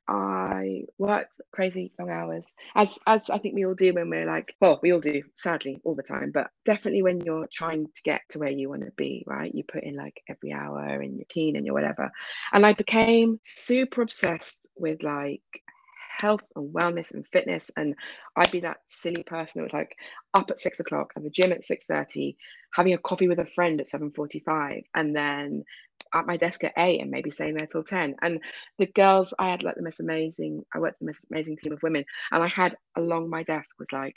I 0.07 0.83
worked 0.97 1.31
crazy 1.51 1.91
long 1.97 2.09
hours, 2.09 2.45
as 2.75 2.99
as 3.07 3.29
I 3.29 3.37
think 3.37 3.55
we 3.55 3.65
all 3.65 3.75
do 3.75 3.93
when 3.93 4.09
we're 4.09 4.25
like, 4.25 4.55
well, 4.59 4.79
we 4.81 4.91
all 4.91 4.99
do, 4.99 5.23
sadly, 5.35 5.79
all 5.83 5.95
the 5.95 6.03
time. 6.03 6.31
But 6.31 6.49
definitely 6.65 7.03
when 7.03 7.21
you're 7.21 7.47
trying 7.53 7.85
to 7.85 8.01
get 8.03 8.21
to 8.29 8.39
where 8.39 8.51
you 8.51 8.69
want 8.69 8.83
to 8.83 8.91
be, 8.97 9.23
right? 9.27 9.53
You 9.53 9.63
put 9.63 9.83
in 9.83 9.95
like 9.95 10.21
every 10.27 10.51
hour 10.51 10.83
and 10.83 11.17
you're 11.17 11.25
keen 11.29 11.55
and 11.55 11.65
you're 11.65 11.75
whatever. 11.75 12.11
And 12.51 12.65
I 12.65 12.73
became 12.73 13.39
super 13.43 14.01
obsessed 14.01 14.67
with 14.75 15.03
like 15.03 15.41
health 16.19 16.43
and 16.55 16.73
wellness 16.73 17.13
and 17.13 17.25
fitness. 17.27 17.71
And 17.77 17.95
I'd 18.35 18.51
be 18.51 18.59
that 18.61 18.81
silly 18.87 19.23
person 19.23 19.59
that 19.59 19.63
was 19.63 19.73
like 19.73 19.95
up 20.33 20.51
at 20.51 20.59
six 20.59 20.79
o'clock 20.79 21.13
at 21.15 21.23
the 21.23 21.29
gym 21.29 21.51
at 21.51 21.63
six 21.63 21.85
thirty, 21.85 22.37
having 22.73 22.93
a 22.93 22.97
coffee 22.97 23.27
with 23.27 23.39
a 23.39 23.45
friend 23.45 23.79
at 23.79 23.87
seven 23.87 24.11
forty-five, 24.11 24.83
and 24.95 25.15
then 25.15 25.63
at 26.13 26.27
my 26.27 26.37
desk 26.37 26.63
at 26.63 26.73
eight 26.77 27.01
and 27.01 27.11
maybe 27.11 27.31
staying 27.31 27.55
there 27.55 27.67
till 27.67 27.83
10 27.83 28.15
and 28.21 28.39
the 28.79 28.87
girls 28.87 29.33
i 29.39 29.49
had 29.49 29.63
like 29.63 29.75
the 29.75 29.83
most 29.83 29.99
amazing 29.99 30.63
i 30.73 30.79
worked 30.79 30.99
the 30.99 31.05
most 31.05 31.25
amazing 31.31 31.57
team 31.57 31.73
of 31.73 31.83
women. 31.83 32.03
And 32.31 32.43
i 32.43 32.47
had 32.47 32.75
along 32.95 33.29
my 33.29 33.43
desk 33.43 33.79
was 33.79 33.91
like 33.91 34.15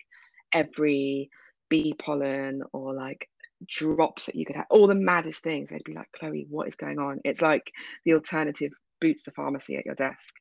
every 0.53 1.31
bee 1.68 1.94
pollen 1.99 2.62
or 2.73 2.94
like 2.94 3.29
drops 3.68 4.27
that 4.27 4.35
you 4.35 4.44
could 4.44 4.57
have 4.57 4.66
all 4.70 4.87
the 4.87 4.94
maddest 4.94 5.42
things. 5.42 5.70
They'd 5.70 5.85
be 5.85 5.94
like 5.94 6.11
chloe 6.18 6.47
what 6.49 6.68
is 6.68 6.77
going 6.77 6.99
on? 6.99 7.20
It's 7.25 7.42
like 7.42 7.70
the 8.05 8.14
alternative 8.14 8.73
boots 9.01 9.25
to 9.25 9.31
pharmacy 9.33 9.77
at 9.77 9.87
your 9.87 9.94
desk. 9.94 10.35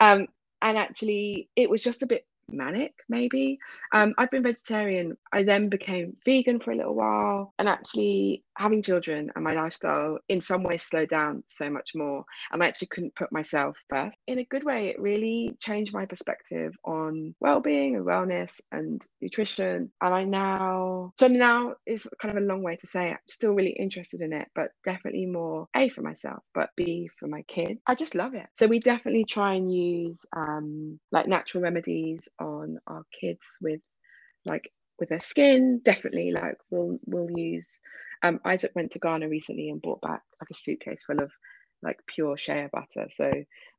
Um, 0.00 0.26
and 0.62 0.76
actually 0.76 1.48
it 1.56 1.70
was 1.70 1.80
just 1.80 2.02
a 2.02 2.06
bit 2.06 2.26
manic 2.52 2.92
maybe. 3.08 3.58
Um, 3.92 4.14
i've 4.18 4.30
been 4.30 4.42
vegetarian. 4.42 5.16
I 5.32 5.42
then 5.42 5.68
became 5.68 6.16
vegan 6.24 6.60
for 6.60 6.72
a 6.72 6.76
little 6.76 6.94
while 6.94 7.54
and 7.58 7.68
actually 7.68 8.44
having 8.56 8.82
children 8.82 9.30
and 9.34 9.44
my 9.44 9.54
lifestyle 9.54 10.18
in 10.28 10.40
some 10.40 10.62
ways 10.62 10.82
slowed 10.82 11.08
down 11.08 11.42
so 11.48 11.70
much 11.70 11.92
more 11.94 12.24
and 12.52 12.62
i 12.62 12.68
actually 12.68 12.88
couldn't 12.88 13.14
put 13.16 13.32
myself 13.32 13.76
first 13.88 14.18
in 14.30 14.38
a 14.38 14.44
good 14.44 14.64
way 14.64 14.88
it 14.88 15.00
really 15.00 15.56
changed 15.60 15.92
my 15.92 16.06
perspective 16.06 16.72
on 16.84 17.34
well-being 17.40 17.96
and 17.96 18.06
wellness 18.06 18.60
and 18.70 19.02
nutrition. 19.20 19.90
And 20.00 20.14
i 20.14 20.24
now 20.24 21.12
so 21.18 21.26
now 21.26 21.74
is 21.86 22.06
kind 22.22 22.36
of 22.36 22.42
a 22.42 22.46
long 22.46 22.62
way 22.62 22.76
to 22.76 22.86
say 22.86 23.10
i'm 23.10 23.18
still 23.28 23.52
really 23.52 23.72
interested 23.72 24.20
in 24.20 24.32
it 24.32 24.48
but 24.54 24.68
definitely 24.84 25.26
more 25.26 25.66
a 25.76 25.88
for 25.88 26.02
myself 26.02 26.42
but 26.54 26.70
b 26.76 27.08
for 27.18 27.26
my 27.28 27.42
kid. 27.42 27.78
I 27.86 27.94
just 27.94 28.14
love 28.14 28.34
it. 28.34 28.46
So 28.54 28.66
we 28.66 28.78
definitely 28.78 29.24
try 29.24 29.54
and 29.54 29.72
use 29.72 30.20
um, 30.36 31.00
like 31.12 31.26
natural 31.26 31.62
remedies 31.62 32.28
on 32.38 32.78
our 32.86 33.02
kids 33.18 33.44
with 33.60 33.80
like 34.48 34.70
with 34.98 35.08
their 35.08 35.20
skin. 35.20 35.80
Definitely 35.84 36.32
like 36.32 36.56
we'll 36.70 36.98
we'll 37.06 37.30
use 37.36 37.80
um 38.22 38.40
isaac 38.44 38.72
went 38.74 38.92
to 38.92 38.98
ghana 38.98 39.28
recently 39.28 39.70
and 39.70 39.80
brought 39.82 40.00
back 40.00 40.22
like 40.40 40.50
a 40.50 40.54
suitcase 40.54 41.02
full 41.06 41.20
of 41.20 41.30
like 41.82 41.98
pure 42.06 42.36
shea 42.36 42.68
butter 42.72 43.08
so 43.10 43.32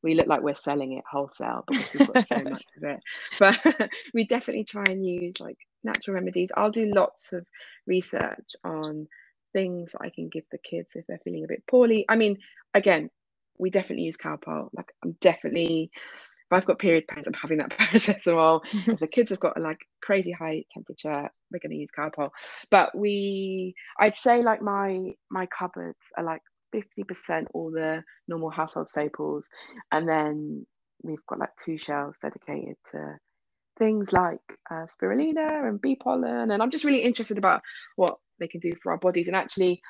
we 0.04 0.16
look 0.16 0.28
like 0.28 0.42
we're 0.42 0.56
selling 0.56 0.94
it 0.94 1.04
wholesale 1.10 1.64
because 1.68 1.94
we've 1.94 2.14
got 2.14 2.26
so 2.26 2.38
much 2.38 2.64
of 2.78 2.84
it 2.84 3.00
but 3.40 3.92
we 4.14 4.26
definitely 4.26 4.64
try 4.64 4.84
and 4.88 5.06
use 5.06 5.40
like 5.40 5.58
natural 5.84 6.16
remedies 6.16 6.52
i'll 6.58 6.72
do 6.72 6.92
lots 6.94 7.34
of 7.34 7.46
research 7.88 8.56
on 8.64 9.08
things 9.54 9.96
i 10.02 10.10
can 10.10 10.30
give 10.30 10.44
the 10.52 10.58
kids 10.58 10.90
if 10.96 11.06
they're 11.08 11.20
feeling 11.24 11.44
a 11.44 11.48
bit 11.48 11.64
poorly 11.70 12.06
i 12.10 12.16
mean 12.16 12.38
again 12.74 13.10
we 13.62 13.70
definitely 13.70 14.06
use 14.06 14.18
Calpol. 14.18 14.70
Like 14.74 14.92
I'm 15.04 15.16
definitely 15.22 15.92
if 15.94 16.58
I've 16.58 16.66
got 16.66 16.80
period 16.80 17.08
pains, 17.08 17.28
I'm 17.28 17.34
having 17.34 17.60
that 17.60 17.70
paracetamol. 17.78 18.62
if 18.74 19.00
the 19.00 19.08
kids 19.08 19.30
have 19.30 19.40
got 19.40 19.60
like 19.62 19.80
crazy 20.02 20.32
high 20.32 20.66
temperature, 20.74 21.30
we're 21.50 21.60
going 21.60 21.72
to 21.72 21.78
use 21.78 21.92
Calpol. 21.98 22.32
But 22.70 22.98
we, 22.98 23.74
I'd 24.00 24.16
say 24.16 24.42
like 24.42 24.62
my 24.62 25.12
my 25.30 25.46
cupboards 25.46 26.08
are 26.18 26.24
like 26.24 26.42
50% 26.74 27.48
all 27.54 27.72
the 27.72 28.04
normal 28.28 28.50
household 28.50 28.90
staples, 28.90 29.46
and 29.92 30.08
then 30.08 30.66
we've 31.04 31.26
got 31.28 31.40
like 31.40 31.50
two 31.64 31.78
shelves 31.78 32.20
dedicated 32.20 32.76
to 32.92 33.18
things 33.78 34.14
like 34.14 34.40
uh, 34.70 34.86
spirulina 34.86 35.68
and 35.68 35.82
bee 35.82 35.96
pollen. 35.96 36.52
And 36.52 36.62
I'm 36.62 36.72
just 36.72 36.84
really 36.84 37.02
interested 37.02 37.38
about 37.38 37.62
what 37.96 38.18
they 38.40 38.48
can 38.48 38.60
do 38.60 38.74
for 38.76 38.92
our 38.92 38.98
bodies. 38.98 39.28
And 39.28 39.36
actually, 39.36 39.82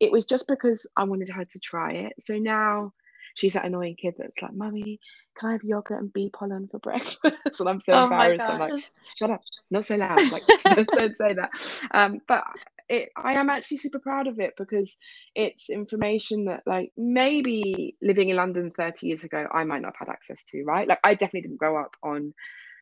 it 0.00 0.12
was 0.12 0.26
just 0.26 0.46
because 0.48 0.86
I 0.96 1.04
wanted 1.04 1.28
her 1.30 1.44
to 1.44 1.58
try 1.58 1.92
it. 1.92 2.12
So 2.20 2.36
now 2.38 2.92
she's 3.34 3.54
that 3.54 3.64
annoying 3.64 3.96
kid 3.96 4.14
that's 4.18 4.40
like, 4.42 4.54
"Mummy, 4.54 5.00
can 5.36 5.50
I 5.50 5.52
have 5.52 5.64
yogurt 5.64 6.00
and 6.00 6.12
bee 6.12 6.30
pollen 6.30 6.68
for 6.68 6.78
breakfast?" 6.78 7.20
and 7.60 7.68
I'm 7.68 7.80
so 7.80 7.92
oh 7.94 8.04
embarrassed. 8.04 8.40
I'm 8.42 8.58
like, 8.58 8.72
"Shut 9.16 9.30
up, 9.30 9.42
not 9.70 9.84
so 9.84 9.96
loud. 9.96 10.30
Like, 10.30 10.42
don't, 10.64 11.16
say 11.16 11.34
that." 11.34 11.50
Um, 11.90 12.20
but 12.26 12.44
it, 12.88 13.10
I 13.16 13.34
am 13.34 13.50
actually 13.50 13.78
super 13.78 13.98
proud 13.98 14.26
of 14.26 14.38
it 14.38 14.54
because 14.56 14.96
it's 15.34 15.70
information 15.70 16.46
that, 16.46 16.62
like, 16.66 16.92
maybe 16.96 17.96
living 18.02 18.28
in 18.28 18.36
London 18.36 18.72
30 18.76 19.06
years 19.06 19.24
ago, 19.24 19.46
I 19.52 19.64
might 19.64 19.82
not 19.82 19.94
have 19.98 20.06
had 20.06 20.12
access 20.12 20.44
to. 20.44 20.64
Right? 20.64 20.88
Like, 20.88 21.00
I 21.04 21.14
definitely 21.14 21.42
didn't 21.42 21.58
grow 21.58 21.80
up 21.80 21.96
on 22.02 22.34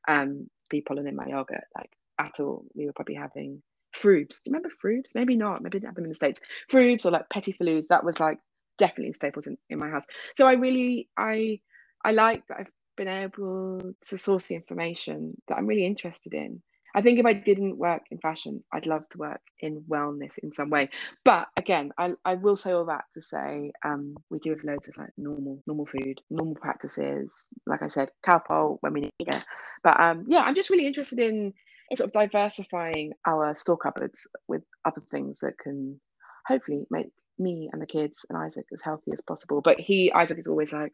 um, 0.09 0.49
bee 0.69 0.81
pollen 0.81 1.07
in 1.07 1.17
my 1.17 1.27
yogurt, 1.27 1.65
like 1.77 1.91
at 2.19 2.41
all. 2.41 2.65
We 2.75 2.87
were 2.87 2.93
probably 2.93 3.15
having 3.15 3.63
Frubes. 3.95 4.43
Do 4.43 4.51
you 4.51 4.53
remember 4.53 4.71
Frubes? 4.83 5.15
Maybe 5.15 5.37
not. 5.37 5.63
Maybe 5.63 5.79
they 5.79 5.87
have 5.87 5.95
them 5.95 6.05
in 6.05 6.11
the 6.11 6.15
States. 6.15 6.41
Frubes 6.71 7.05
or 7.05 7.11
like 7.11 7.29
Petit 7.29 7.57
Filous. 7.59 7.89
That 7.89 8.05
was 8.05 8.21
like 8.21 8.39
definitely 8.81 9.13
staples 9.13 9.47
in, 9.47 9.57
in 9.69 9.79
my 9.79 9.89
house. 9.89 10.07
So 10.37 10.47
I 10.49 10.55
really 10.55 11.09
I 11.17 11.61
I 12.05 12.11
like 12.11 12.43
that 12.49 12.59
I've 12.61 12.73
been 12.97 13.09
able 13.09 13.95
to 14.09 14.19
source 14.19 14.47
the 14.49 14.57
information 14.57 15.41
that 15.47 15.57
I'm 15.57 15.67
really 15.67 15.87
interested 15.87 16.35
in. 16.35 16.63
I 16.93 17.03
think 17.03 17.21
if 17.21 17.27
I 17.27 17.35
didn't 17.35 17.79
work 17.79 18.03
in 18.11 18.19
fashion, 18.19 18.65
I'd 18.73 18.87
love 18.87 19.09
to 19.11 19.19
work 19.19 19.41
in 19.61 19.85
wellness 19.89 20.39
in 20.43 20.53
some 20.53 20.71
way. 20.71 20.89
But 21.25 21.47
again, 21.57 21.93
I, 21.97 22.15
I 22.25 22.35
will 22.35 22.57
say 22.57 22.73
all 22.73 22.87
that 22.87 23.05
to 23.15 23.23
say 23.23 23.71
um, 23.85 24.17
we 24.29 24.41
do 24.41 24.51
have 24.51 24.65
loads 24.65 24.89
of 24.89 24.97
like 24.97 25.11
normal 25.17 25.63
normal 25.69 25.87
food, 25.87 26.21
normal 26.31 26.57
practices. 26.57 27.47
Like 27.67 27.83
I 27.83 27.89
said, 27.89 28.11
Calpol 28.27 28.79
when 28.81 28.93
we 28.93 29.01
need 29.03 29.13
it. 29.21 29.45
But 29.85 30.01
um, 30.01 30.25
yeah, 30.27 30.41
I'm 30.41 30.57
just 30.57 30.71
really 30.71 30.87
interested 30.87 31.21
in, 31.21 31.55
in 31.91 31.97
sort 31.97 32.09
of 32.09 32.13
diversifying 32.13 33.13
our 33.25 33.55
store 33.55 33.79
cupboards 33.79 34.27
with 34.49 34.63
other 34.85 35.03
things 35.13 35.39
that 35.41 35.59
can 35.59 36.01
hopefully 36.47 36.87
make 36.91 37.13
me 37.41 37.71
and 37.73 37.81
the 37.81 37.87
kids 37.87 38.25
and 38.29 38.39
Isaac 38.39 38.67
as 38.73 38.83
healthy 38.83 39.13
as 39.13 39.21
possible. 39.21 39.61
But 39.61 39.81
he, 39.81 40.13
Isaac, 40.13 40.39
is 40.39 40.47
always 40.47 40.73
like, 40.73 40.93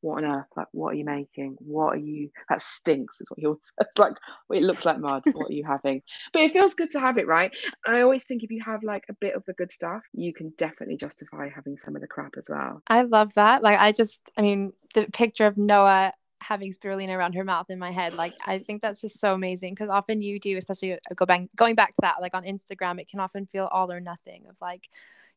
"What 0.00 0.22
on 0.22 0.30
earth? 0.30 0.46
Like, 0.56 0.66
what 0.72 0.90
are 0.90 0.96
you 0.96 1.04
making? 1.04 1.56
What 1.60 1.94
are 1.94 1.98
you? 1.98 2.30
That 2.48 2.60
stinks." 2.60 3.20
Is 3.20 3.30
what 3.30 3.38
he 3.38 3.46
always 3.46 3.60
says. 3.78 3.88
Like, 3.96 4.14
well, 4.48 4.58
it 4.58 4.64
looks 4.64 4.84
like 4.84 4.98
mud. 4.98 5.22
What 5.32 5.50
are 5.50 5.54
you 5.54 5.64
having? 5.64 6.02
But 6.32 6.42
it 6.42 6.52
feels 6.52 6.74
good 6.74 6.90
to 6.92 7.00
have 7.00 7.18
it, 7.18 7.26
right? 7.26 7.56
I 7.86 8.00
always 8.00 8.24
think 8.24 8.42
if 8.42 8.50
you 8.50 8.62
have 8.64 8.82
like 8.82 9.04
a 9.08 9.14
bit 9.14 9.34
of 9.34 9.44
the 9.46 9.54
good 9.54 9.72
stuff, 9.72 10.02
you 10.12 10.34
can 10.34 10.52
definitely 10.58 10.96
justify 10.96 11.48
having 11.48 11.78
some 11.78 11.94
of 11.94 12.02
the 12.02 12.08
crap 12.08 12.32
as 12.36 12.46
well. 12.48 12.82
I 12.88 13.02
love 13.02 13.34
that. 13.34 13.62
Like, 13.62 13.78
I 13.78 13.92
just, 13.92 14.22
I 14.36 14.42
mean, 14.42 14.72
the 14.94 15.06
picture 15.12 15.46
of 15.46 15.56
Noah 15.56 16.12
having 16.44 16.72
spirulina 16.72 17.16
around 17.16 17.34
her 17.34 17.44
mouth 17.44 17.70
in 17.70 17.78
my 17.78 17.90
head 17.90 18.14
like 18.14 18.34
i 18.46 18.58
think 18.58 18.82
that's 18.82 19.00
just 19.00 19.18
so 19.18 19.32
amazing 19.32 19.72
because 19.72 19.88
often 19.88 20.20
you 20.20 20.38
do 20.38 20.56
especially 20.58 20.92
uh, 20.92 20.98
go 21.16 21.24
back 21.24 21.42
going 21.56 21.74
back 21.74 21.90
to 21.90 22.00
that 22.02 22.20
like 22.20 22.34
on 22.34 22.44
instagram 22.44 23.00
it 23.00 23.08
can 23.08 23.18
often 23.18 23.46
feel 23.46 23.66
all 23.72 23.90
or 23.90 23.98
nothing 23.98 24.44
of 24.48 24.56
like 24.60 24.88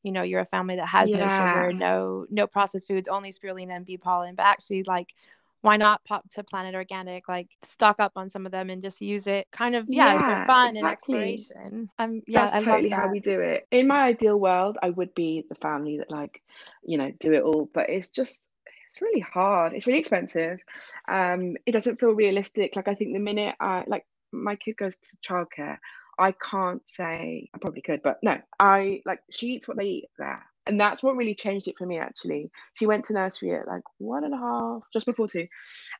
you 0.03 0.11
know 0.11 0.21
you're 0.21 0.41
a 0.41 0.45
family 0.45 0.75
that 0.75 0.87
has 0.87 1.11
yeah. 1.11 1.17
no 1.17 1.25
sugar 1.25 1.73
no 1.73 2.25
no 2.29 2.47
processed 2.47 2.87
foods 2.87 3.07
only 3.07 3.31
spirulina 3.31 3.75
and 3.75 3.85
bee 3.85 3.97
pollen 3.97 4.35
but 4.35 4.45
actually 4.45 4.83
like 4.83 5.13
why 5.61 5.77
not 5.77 6.03
pop 6.05 6.29
to 6.31 6.43
Planet 6.43 6.75
Organic, 6.75 7.27
like 7.27 7.49
stock 7.63 7.99
up 7.99 8.13
on 8.15 8.29
some 8.29 8.45
of 8.45 8.51
them 8.51 8.69
and 8.69 8.81
just 8.81 9.01
use 9.01 9.27
it 9.27 9.47
kind 9.51 9.75
of, 9.75 9.85
yeah, 9.89 10.13
yeah 10.13 10.41
for 10.41 10.45
fun 10.45 10.77
exactly. 10.77 10.79
and 10.79 10.87
exploration. 10.87 11.89
Um, 11.99 12.21
yeah, 12.27 12.45
That's 12.45 12.53
I 12.53 12.63
totally 12.63 12.89
how 12.89 13.09
we 13.09 13.19
do 13.19 13.39
it. 13.41 13.67
In 13.71 13.87
my 13.87 14.01
ideal 14.01 14.39
world, 14.39 14.77
I 14.81 14.91
would 14.91 15.13
be 15.15 15.45
the 15.49 15.55
family 15.55 15.97
that, 15.97 16.11
like, 16.11 16.41
you 16.83 16.97
know, 16.97 17.11
do 17.19 17.33
it 17.33 17.41
all, 17.41 17.69
but 17.73 17.89
it's 17.89 18.09
just, 18.09 18.41
it's 18.65 19.01
really 19.01 19.19
hard. 19.19 19.73
It's 19.73 19.87
really 19.87 19.99
expensive. 19.99 20.59
Um, 21.07 21.57
it 21.65 21.71
doesn't 21.71 21.99
feel 21.99 22.11
realistic. 22.11 22.75
Like, 22.75 22.87
I 22.87 22.93
think 22.93 23.13
the 23.13 23.19
minute 23.19 23.55
I, 23.59 23.83
like, 23.87 24.05
my 24.31 24.55
kid 24.55 24.77
goes 24.77 24.97
to 24.97 25.17
childcare, 25.17 25.77
I 26.19 26.31
can't 26.31 26.87
say 26.87 27.49
I 27.53 27.57
probably 27.59 27.81
could, 27.81 28.01
but 28.03 28.19
no, 28.23 28.39
I 28.59 29.01
like 29.05 29.21
she 29.29 29.47
eats 29.47 29.67
what 29.67 29.77
they 29.77 29.85
eat 29.85 30.09
there. 30.17 30.43
And 30.65 30.77
that's 30.77 31.01
what 31.01 31.15
really 31.15 31.33
changed 31.35 31.69
it 31.69 31.77
for 31.77 31.85
me 31.85 31.97
actually. 31.97 32.51
She 32.73 32.87
went 32.87 33.05
to 33.05 33.13
nursery 33.13 33.55
at 33.55 33.67
like 33.67 33.83
one 33.99 34.25
and 34.25 34.33
a 34.33 34.37
half 34.37 34.81
just 34.91 35.05
before 35.05 35.27
two. 35.29 35.47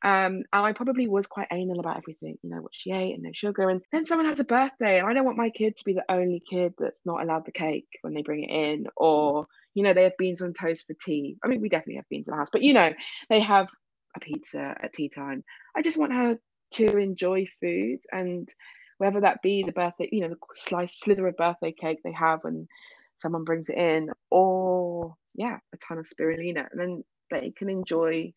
Um 0.04 0.44
and 0.52 0.66
i 0.66 0.74
probably 0.74 1.08
was 1.08 1.26
quite 1.26 1.48
anal 1.52 1.80
about 1.80 1.98
everything 1.98 2.38
you 2.42 2.50
know 2.50 2.62
what 2.62 2.76
she 2.76 2.92
ate 2.92 3.14
and 3.14 3.24
no 3.24 3.32
sugar. 3.34 3.70
And 3.70 3.82
then 3.92 4.06
someone 4.06 4.26
has 4.28 4.40
a 4.40 4.44
birthday 4.44 5.00
and 5.00 5.08
i 5.08 5.14
don't 5.14 5.26
want 5.26 5.38
my 5.38 5.50
kid 5.50 5.78
to 5.78 5.84
be 5.86 5.94
the 5.94 6.04
only 6.10 6.42
kid 6.50 6.74
that's 6.78 7.06
not 7.06 7.22
allowed 7.22 7.46
the 7.46 7.52
cake 7.52 7.88
when 8.02 8.14
they 8.14 8.24
bring 8.24 8.44
it 8.44 8.52
in 8.52 8.88
or 8.98 9.48
you 9.74 9.84
know 9.84 9.94
they 9.94 10.04
have 10.04 10.18
beans 10.18 10.42
on 10.42 10.54
toast 10.54 10.86
for 10.88 10.94
tea. 10.94 11.38
I 11.44 11.48
mean 11.48 11.62
we 11.62 11.70
definitely 11.70 11.96
have 11.96 12.10
beans 12.10 12.28
in 12.28 12.32
the 12.32 12.38
house 12.38 12.50
but 12.52 12.64
you 12.64 12.74
know 12.74 12.94
they 13.30 13.40
have 13.40 13.68
a 14.16 14.20
pizza 14.20 14.76
at 14.82 14.94
tea 14.94 15.10
time. 15.10 15.44
I 15.76 15.82
just 15.82 15.98
want 15.98 16.14
her 16.14 16.40
to 16.74 16.98
enjoy 16.98 17.48
food 17.62 18.00
and 18.12 18.50
whether 18.98 19.22
that 19.22 19.42
be 19.42 19.64
the 19.64 19.72
birthday 19.72 20.10
you 20.12 20.22
know 20.22 20.30
the 20.30 20.38
slice 20.56 21.00
slither 21.00 21.28
of 21.28 21.38
birthday 21.38 21.72
cake 21.72 22.00
they 22.04 22.12
have 22.12 22.44
when 22.44 22.68
someone 23.18 23.44
brings 23.44 23.70
it 23.70 23.78
in, 23.78 24.10
or 24.30 25.16
yeah, 25.36 25.58
a 25.74 25.78
ton 25.78 25.98
of 25.98 26.06
spirulina, 26.06 26.68
and 26.72 26.80
then 26.80 27.04
they 27.30 27.52
can 27.58 27.70
enjoy 27.70 28.32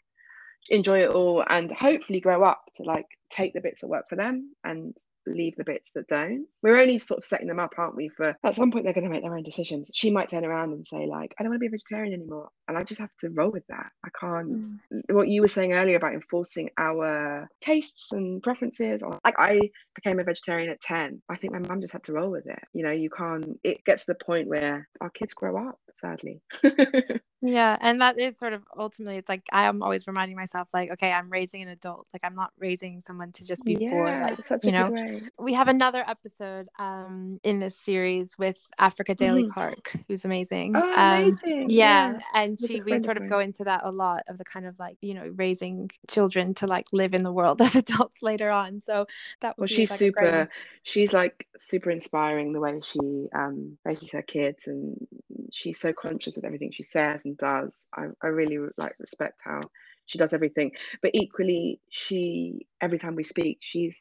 enjoy 0.69 1.01
it 1.03 1.11
all 1.11 1.43
and 1.49 1.73
hopefully 1.73 2.21
grow 2.21 2.45
up 2.45 2.63
to 2.77 2.83
like 2.83 3.07
take 3.31 3.55
the 3.55 3.61
bits 3.63 3.81
that 3.81 3.89
work 3.89 4.05
for 4.11 4.17
them 4.17 4.55
and 4.63 4.95
leave 5.27 5.57
the 5.57 5.65
bits 5.65 5.91
that 5.95 6.09
don't. 6.09 6.47
We're 6.63 6.79
only 6.79 6.99
sort 6.99 7.19
of 7.19 7.25
setting 7.25 7.49
them 7.49 7.61
up, 7.61 7.75
aren't 7.77 7.97
we? 7.97 8.09
For 8.09 8.37
at 8.45 8.55
some 8.55 8.71
point 8.71 8.85
they're 8.85 8.95
going 8.95 9.05
to 9.05 9.11
make 9.11 9.23
their 9.23 9.37
own 9.37 9.43
decisions. 9.43 9.91
She 9.95 10.11
might 10.11 10.29
turn 10.29 10.45
around 10.45 10.73
and 10.73 10.87
say 10.87 11.07
like, 11.07 11.35
I 11.39 11.43
don't 11.43 11.51
want 11.51 11.61
to 11.61 11.61
be 11.61 11.67
a 11.69 11.71
vegetarian 11.71 12.15
anymore, 12.15 12.49
and 12.69 12.77
I 12.77 12.83
just 12.83 13.01
have 13.01 13.11
to 13.21 13.31
roll 13.31 13.51
with 13.51 13.67
that. 13.69 13.91
I 14.05 14.09
can't. 14.19 14.53
Mm. 14.93 15.03
What 15.11 15.29
you 15.29 15.43
were 15.43 15.49
saying 15.49 15.73
earlier 15.73 15.97
about 15.97 16.15
enforcing 16.15 16.71
our 16.79 17.49
tastes 17.61 18.13
and 18.13 18.43
preferences, 18.43 19.03
or 19.03 19.19
like 19.25 19.35
I 19.39 19.61
became 19.95 20.21
a 20.21 20.25
vegetarian 20.25 20.71
at 20.71 20.81
ten. 20.81 21.23
I 21.29 21.37
think 21.37 21.53
my 21.53 21.61
mum 21.61 21.81
just 21.81 21.93
had 21.93 22.05
to 22.05 22.13
roll 22.13 22.31
with 22.31 22.47
it. 22.47 22.63
You 22.73 22.85
know, 22.85 22.93
you 22.93 23.11
can't. 23.11 23.59
It 23.63 23.85
gets 23.85 24.07
to 24.07 24.13
the 24.13 24.25
point 24.25 24.49
where 24.49 24.89
our 25.01 25.11
kids 25.11 25.35
grow 25.35 25.69
up, 25.69 25.79
sadly. 25.97 26.41
Yeah, 27.43 27.77
and 27.81 28.01
that 28.01 28.19
is 28.19 28.39
sort 28.39 28.53
of 28.53 28.63
ultimately 28.79 29.17
it's 29.17 29.29
like 29.29 29.43
I 29.51 29.65
am 29.65 29.83
always 29.83 30.07
reminding 30.07 30.37
myself 30.37 30.69
like 30.75 30.91
okay, 30.93 31.13
I'm 31.13 31.31
raising 31.31 31.63
an 31.63 31.69
adult. 31.69 32.07
Like 32.13 32.23
I'm 32.23 32.35
not 32.35 32.53
raising 32.59 33.01
someone 33.01 33.33
to 33.33 33.47
just 33.47 33.65
be 33.65 33.77
yeah, 33.81 33.91
for 33.91 34.05
like, 34.05 34.45
such 34.45 34.65
you 34.65 34.73
know. 34.73 34.93
We 35.39 35.55
have 35.55 35.69
another 35.69 36.05
episode 36.07 36.69
um 36.79 37.41
in 37.43 37.61
this 37.61 37.77
series 37.79 38.37
with 38.37 38.59
Africa 38.79 39.15
Daley 39.15 39.45
mm. 39.45 39.53
Clark, 39.53 39.97
who's 40.07 40.25
amazing. 40.25 40.75
Oh, 40.77 40.81
um, 40.81 41.23
amazing. 41.23 41.71
Yeah, 41.71 42.13
yeah. 42.13 42.19
and 42.35 42.59
she 42.59 42.83
we 42.83 42.99
sort 42.99 43.17
of, 43.17 43.25
of 43.25 43.31
go 43.31 43.39
into 43.39 43.65
that 43.65 43.83
a 43.85 43.91
lot 43.91 44.23
of 44.29 44.37
the 44.39 44.45
kind 44.45 44.67
of 44.67 44.79
like, 44.79 44.97
you 45.01 45.15
know, 45.15 45.33
raising 45.37 45.91
children 46.09 46.55
to 46.55 46.67
like 46.67 46.87
live 46.93 47.15
in 47.15 47.23
the 47.23 47.33
world 47.33 47.63
as 47.63 47.75
adults 47.75 48.23
later 48.23 48.51
on. 48.51 48.81
So 48.81 49.07
that 49.41 49.57
Well, 49.59 49.67
she's 49.67 49.91
like 49.91 49.99
super 49.99 50.21
great... 50.21 50.49
she's 50.83 51.13
like 51.13 51.47
super 51.59 51.91
inspiring 51.91 52.53
the 52.53 52.61
way 52.61 52.81
she 52.83 53.29
um 53.35 53.79
raises 53.85 54.13
her 54.13 54.23
kids 54.23 54.67
and 54.67 55.07
she's 55.53 55.81
so 55.81 55.93
conscious 55.93 56.37
of 56.37 56.45
everything 56.45 56.73
she 56.73 56.83
says 56.83 57.25
and 57.25 57.37
does. 57.37 57.87
I, 57.95 58.07
I 58.23 58.29
really 58.29 58.59
like 58.77 58.95
respect 58.99 59.41
how 59.45 59.63
she 60.07 60.19
does 60.19 60.33
everything. 60.33 60.73
But 61.03 61.13
equally, 61.15 61.81
she 61.91 62.67
every 62.81 62.99
time 62.99 63.15
we 63.15 63.25
speak, 63.25 63.59
she's 63.61 63.99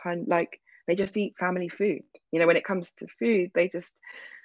kind 0.00 0.22
of 0.22 0.28
like 0.28 0.60
they 0.86 0.94
just 0.94 1.16
eat 1.16 1.34
family 1.38 1.68
food. 1.68 2.02
You 2.32 2.40
know, 2.40 2.46
when 2.46 2.56
it 2.56 2.64
comes 2.64 2.92
to 2.98 3.06
food, 3.18 3.50
they 3.54 3.68
just 3.68 3.96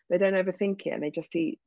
they 0.10 0.18
don't 0.18 0.34
overthink 0.34 0.86
it 0.86 0.92
and 0.92 1.04
they 1.04 1.12
just 1.12 1.36
eat 1.36 1.60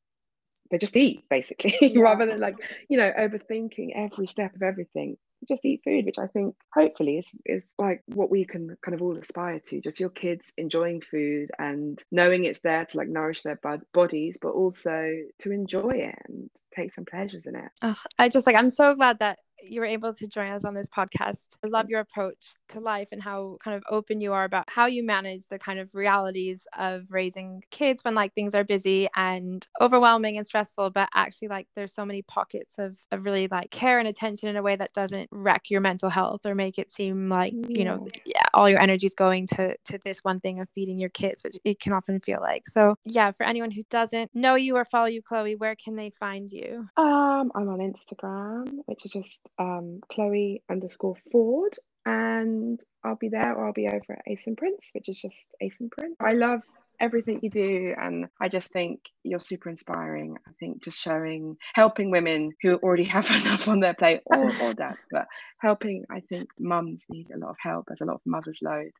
they 0.70 0.78
just 0.78 0.96
eat 0.96 1.24
basically 1.28 1.74
yeah. 1.80 2.00
rather 2.00 2.26
than 2.26 2.40
like 2.40 2.54
you 2.88 2.96
know 2.96 3.10
overthinking 3.18 3.90
every 3.94 4.26
step 4.26 4.54
of 4.54 4.62
everything 4.62 5.16
just 5.48 5.64
eat 5.64 5.82
food, 5.84 6.06
which 6.06 6.18
I 6.18 6.26
think 6.26 6.54
hopefully 6.72 7.18
is 7.18 7.30
is 7.44 7.74
like 7.78 8.02
what 8.06 8.30
we 8.30 8.44
can 8.44 8.76
kind 8.84 8.94
of 8.94 9.02
all 9.02 9.16
aspire 9.16 9.60
to. 9.68 9.80
Just 9.80 10.00
your 10.00 10.10
kids 10.10 10.52
enjoying 10.56 11.00
food 11.00 11.50
and 11.58 12.02
knowing 12.10 12.44
it's 12.44 12.60
there 12.60 12.84
to 12.84 12.96
like 12.96 13.08
nourish 13.08 13.42
their 13.42 13.60
bodies, 13.92 14.36
but 14.40 14.50
also 14.50 15.10
to 15.40 15.52
enjoy 15.52 15.90
it 15.90 16.18
and 16.28 16.50
take 16.74 16.92
some 16.92 17.04
pleasures 17.04 17.46
in 17.46 17.56
it. 17.56 17.70
Oh, 17.82 17.96
I 18.18 18.28
just 18.28 18.46
like 18.46 18.56
I'm 18.56 18.70
so 18.70 18.94
glad 18.94 19.18
that 19.20 19.38
you 19.62 19.80
were 19.80 19.86
able 19.86 20.12
to 20.14 20.26
join 20.26 20.50
us 20.50 20.64
on 20.64 20.74
this 20.74 20.88
podcast. 20.88 21.58
I 21.64 21.68
love 21.68 21.88
your 21.88 22.00
approach 22.00 22.54
to 22.70 22.80
life 22.80 23.08
and 23.12 23.22
how 23.22 23.58
kind 23.62 23.76
of 23.76 23.82
open 23.90 24.20
you 24.20 24.32
are 24.32 24.44
about 24.44 24.64
how 24.68 24.86
you 24.86 25.04
manage 25.04 25.46
the 25.48 25.58
kind 25.58 25.78
of 25.78 25.94
realities 25.94 26.66
of 26.78 27.10
raising 27.10 27.62
kids 27.70 28.04
when 28.04 28.14
like 28.14 28.34
things 28.34 28.54
are 28.54 28.64
busy 28.64 29.08
and 29.16 29.66
overwhelming 29.80 30.36
and 30.36 30.46
stressful, 30.46 30.90
but 30.90 31.08
actually 31.14 31.48
like 31.48 31.66
there's 31.74 31.92
so 31.94 32.04
many 32.04 32.22
pockets 32.22 32.78
of, 32.78 32.98
of 33.12 33.24
really 33.24 33.48
like 33.48 33.70
care 33.70 33.98
and 33.98 34.08
attention 34.08 34.48
in 34.48 34.56
a 34.56 34.62
way 34.62 34.76
that 34.76 34.92
doesn't 34.92 35.28
wreck 35.32 35.70
your 35.70 35.80
mental 35.80 36.10
health 36.10 36.44
or 36.46 36.54
make 36.54 36.78
it 36.78 36.90
seem 36.90 37.28
like, 37.28 37.54
you 37.68 37.84
know, 37.84 38.06
all 38.54 38.68
your 38.68 38.80
energy 38.80 39.06
is 39.06 39.14
going 39.14 39.46
to 39.48 39.76
to 39.86 39.98
this 40.04 40.20
one 40.20 40.40
thing 40.40 40.60
of 40.60 40.68
feeding 40.74 40.98
your 40.98 41.10
kids, 41.10 41.42
which 41.44 41.56
it 41.64 41.80
can 41.80 41.92
often 41.92 42.20
feel 42.20 42.40
like. 42.40 42.68
So 42.68 42.96
yeah, 43.04 43.30
for 43.32 43.44
anyone 43.44 43.70
who 43.70 43.82
doesn't 43.90 44.30
know 44.34 44.54
you 44.54 44.76
or 44.76 44.84
follow 44.84 45.06
you, 45.06 45.22
Chloe, 45.22 45.56
where 45.56 45.76
can 45.76 45.96
they 45.96 46.10
find 46.18 46.52
you? 46.52 46.88
Um, 46.96 47.52
I'm 47.54 47.68
on 47.68 47.78
Instagram, 47.78 48.68
which 48.86 49.06
is 49.06 49.12
just 49.12 49.40
um, 49.58 50.00
Chloe 50.12 50.62
underscore 50.70 51.16
Forde, 51.32 51.78
and 52.06 52.80
I'll 53.04 53.16
be 53.16 53.28
there 53.28 53.54
or 53.54 53.66
I'll 53.66 53.72
be 53.72 53.88
over 53.88 54.12
at 54.12 54.22
Ace 54.26 54.46
and 54.46 54.56
Prince, 54.56 54.90
which 54.94 55.08
is 55.08 55.20
just 55.20 55.48
Ace 55.60 55.76
and 55.80 55.90
Prince. 55.90 56.16
I 56.20 56.32
love 56.34 56.60
everything 57.00 57.40
you 57.42 57.50
do 57.50 57.94
and 58.00 58.26
i 58.40 58.48
just 58.48 58.70
think 58.70 59.00
you're 59.22 59.40
super 59.40 59.68
inspiring. 59.68 60.36
I 60.48 60.52
think 60.58 60.82
just 60.82 60.98
showing 60.98 61.56
helping 61.74 62.10
women 62.10 62.52
who 62.62 62.76
already 62.76 63.04
have 63.16 63.28
enough 63.30 63.68
on 63.68 63.80
their 63.80 63.94
plate 63.94 64.20
or, 64.26 64.44
or 64.62 64.74
dads 64.74 65.06
but 65.10 65.26
helping 65.60 66.04
i 66.10 66.20
think 66.20 66.48
mums 66.58 67.06
need 67.08 67.28
a 67.34 67.38
lot 67.38 67.50
of 67.50 67.56
help. 67.60 67.86
There's 67.88 68.00
a 68.00 68.06
lot 68.06 68.16
of 68.16 68.20
mothers 68.26 68.60
load. 68.62 68.90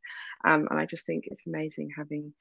Um, 0.45 0.67
and 0.71 0.79
i 0.79 0.87
just 0.87 1.07
think 1.07 1.25
it's 1.27 1.47
amazing 1.47 1.91
having 1.97 2.33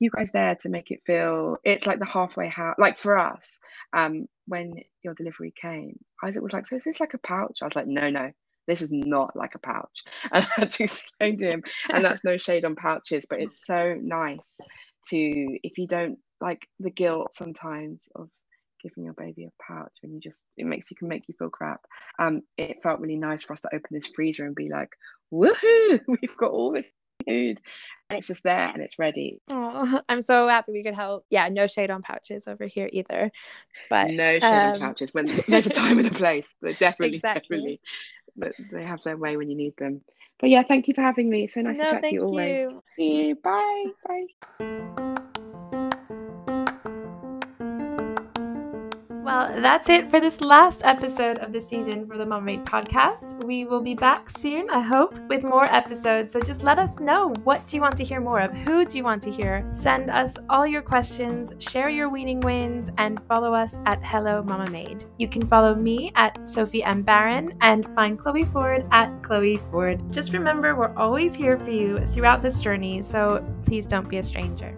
you 0.00 0.10
guys 0.10 0.30
there 0.32 0.56
to 0.56 0.68
make 0.68 0.90
it 0.90 1.00
feel 1.06 1.56
it's 1.64 1.86
like 1.86 1.98
the 1.98 2.06
halfway 2.06 2.48
house 2.48 2.76
like 2.78 2.98
for 2.98 3.18
us 3.18 3.58
um, 3.96 4.26
when 4.46 4.74
your 5.02 5.14
delivery 5.14 5.52
came 5.60 5.98
isaac 6.22 6.42
was 6.42 6.52
like 6.52 6.66
so 6.66 6.76
is 6.76 6.84
this 6.84 7.00
like 7.00 7.14
a 7.14 7.18
pouch? 7.18 7.58
I 7.62 7.66
was 7.66 7.76
like 7.76 7.86
no 7.86 8.10
no 8.10 8.30
this 8.66 8.80
is 8.80 8.90
not 8.90 9.36
like 9.36 9.54
a 9.54 9.58
pouch. 9.58 10.02
And 10.32 10.44
i 10.56 10.60
had 10.60 10.70
to 10.72 10.84
explain 10.84 11.38
to 11.38 11.46
him 11.48 11.62
and 11.92 12.04
that's 12.04 12.24
no 12.24 12.36
shade 12.36 12.64
on 12.64 12.76
pouches 12.76 13.26
but 13.28 13.40
it's 13.40 13.66
so 13.66 13.96
nice 14.00 14.58
to 15.10 15.58
if 15.62 15.78
you 15.78 15.86
don't 15.86 16.18
like 16.40 16.66
the 16.80 16.90
guilt 16.90 17.34
sometimes 17.34 18.08
of 18.14 18.28
giving 18.82 19.04
your 19.04 19.14
baby 19.14 19.46
a 19.46 19.62
pouch 19.62 19.92
when 20.02 20.12
you 20.12 20.20
just 20.20 20.44
it 20.56 20.66
makes 20.66 20.90
you 20.90 20.96
can 20.96 21.08
make 21.08 21.24
you 21.26 21.34
feel 21.38 21.50
crap. 21.50 21.80
Um 22.18 22.42
it 22.56 22.82
felt 22.82 23.00
really 23.00 23.16
nice 23.16 23.42
for 23.42 23.54
us 23.54 23.62
to 23.62 23.68
open 23.68 23.88
this 23.92 24.08
freezer 24.14 24.44
and 24.44 24.54
be 24.54 24.68
like 24.70 24.90
woohoo 25.32 26.00
we've 26.08 26.36
got 26.36 26.50
all 26.50 26.72
this 26.72 26.90
food. 27.26 27.60
And 28.10 28.18
it's 28.18 28.26
just 28.26 28.42
there 28.42 28.68
and 28.68 28.82
it's 28.82 28.98
ready. 28.98 29.40
Oh, 29.50 30.00
i'm 30.08 30.20
so 30.20 30.48
happy 30.48 30.72
we 30.72 30.84
could 30.84 30.94
help. 30.94 31.24
Yeah 31.30 31.48
no 31.48 31.66
shade 31.66 31.90
on 31.90 32.02
pouches 32.02 32.46
over 32.46 32.66
here 32.66 32.90
either 32.92 33.30
but 33.88 34.10
no 34.10 34.38
shade 34.38 34.44
um... 34.44 34.74
on 34.74 34.80
pouches 34.80 35.14
when 35.14 35.42
there's 35.48 35.66
a 35.66 35.70
time 35.70 35.98
and 35.98 36.08
a 36.08 36.14
place 36.14 36.54
but 36.60 36.78
definitely 36.78 37.16
exactly. 37.16 37.56
definitely 37.56 37.80
but 38.36 38.54
they 38.72 38.84
have 38.84 39.02
their 39.04 39.16
way 39.16 39.36
when 39.36 39.50
you 39.50 39.56
need 39.56 39.76
them 39.76 40.00
but 40.38 40.50
yeah, 40.50 40.62
thank 40.62 40.88
you 40.88 40.94
for 40.94 41.02
having 41.02 41.30
me. 41.30 41.46
So 41.46 41.60
nice 41.60 41.78
no, 41.78 41.84
to 41.84 41.90
chat 41.90 42.02
to 42.04 42.14
you 42.14 42.24
always. 42.24 42.54
You. 42.54 42.80
See 42.96 43.28
you. 43.28 43.34
Bye. 43.36 43.86
Bye. 44.58 45.04
Well, 49.24 49.58
that's 49.62 49.88
it 49.88 50.10
for 50.10 50.20
this 50.20 50.42
last 50.42 50.82
episode 50.84 51.38
of 51.38 51.50
the 51.50 51.58
season 51.58 52.06
for 52.06 52.18
the 52.18 52.26
Made 52.26 52.62
podcast. 52.66 53.42
We 53.42 53.64
will 53.64 53.80
be 53.80 53.94
back 53.94 54.28
soon, 54.28 54.68
I 54.68 54.80
hope, 54.80 55.18
with 55.30 55.44
more 55.44 55.64
episodes. 55.64 56.30
So 56.30 56.40
just 56.40 56.62
let 56.62 56.78
us 56.78 57.00
know 57.00 57.32
what 57.42 57.66
do 57.66 57.78
you 57.78 57.80
want 57.80 57.96
to 57.96 58.04
hear 58.04 58.20
more 58.20 58.40
of? 58.40 58.52
Who 58.52 58.84
do 58.84 58.98
you 58.98 59.02
want 59.02 59.22
to 59.22 59.30
hear? 59.30 59.66
Send 59.70 60.10
us 60.10 60.36
all 60.50 60.66
your 60.66 60.82
questions, 60.82 61.54
share 61.58 61.88
your 61.88 62.10
weaning 62.10 62.40
wins, 62.40 62.90
and 62.98 63.18
follow 63.26 63.54
us 63.54 63.78
at 63.86 64.04
Hello 64.04 64.42
Mamamade. 64.42 65.06
You 65.18 65.28
can 65.28 65.46
follow 65.46 65.74
me 65.74 66.12
at 66.16 66.46
Sophie 66.46 66.84
M. 66.84 67.00
Barron 67.00 67.56
and 67.62 67.86
find 67.94 68.18
Chloe 68.18 68.44
Forde 68.44 68.86
at 68.90 69.22
Chloe 69.22 69.56
Forde. 69.70 70.12
Just 70.12 70.34
remember, 70.34 70.74
we're 70.74 70.94
always 70.98 71.34
here 71.34 71.58
for 71.58 71.70
you 71.70 72.06
throughout 72.12 72.42
this 72.42 72.58
journey, 72.58 73.00
so 73.00 73.42
please 73.64 73.86
don't 73.86 74.06
be 74.06 74.18
a 74.18 74.22
stranger. 74.22 74.76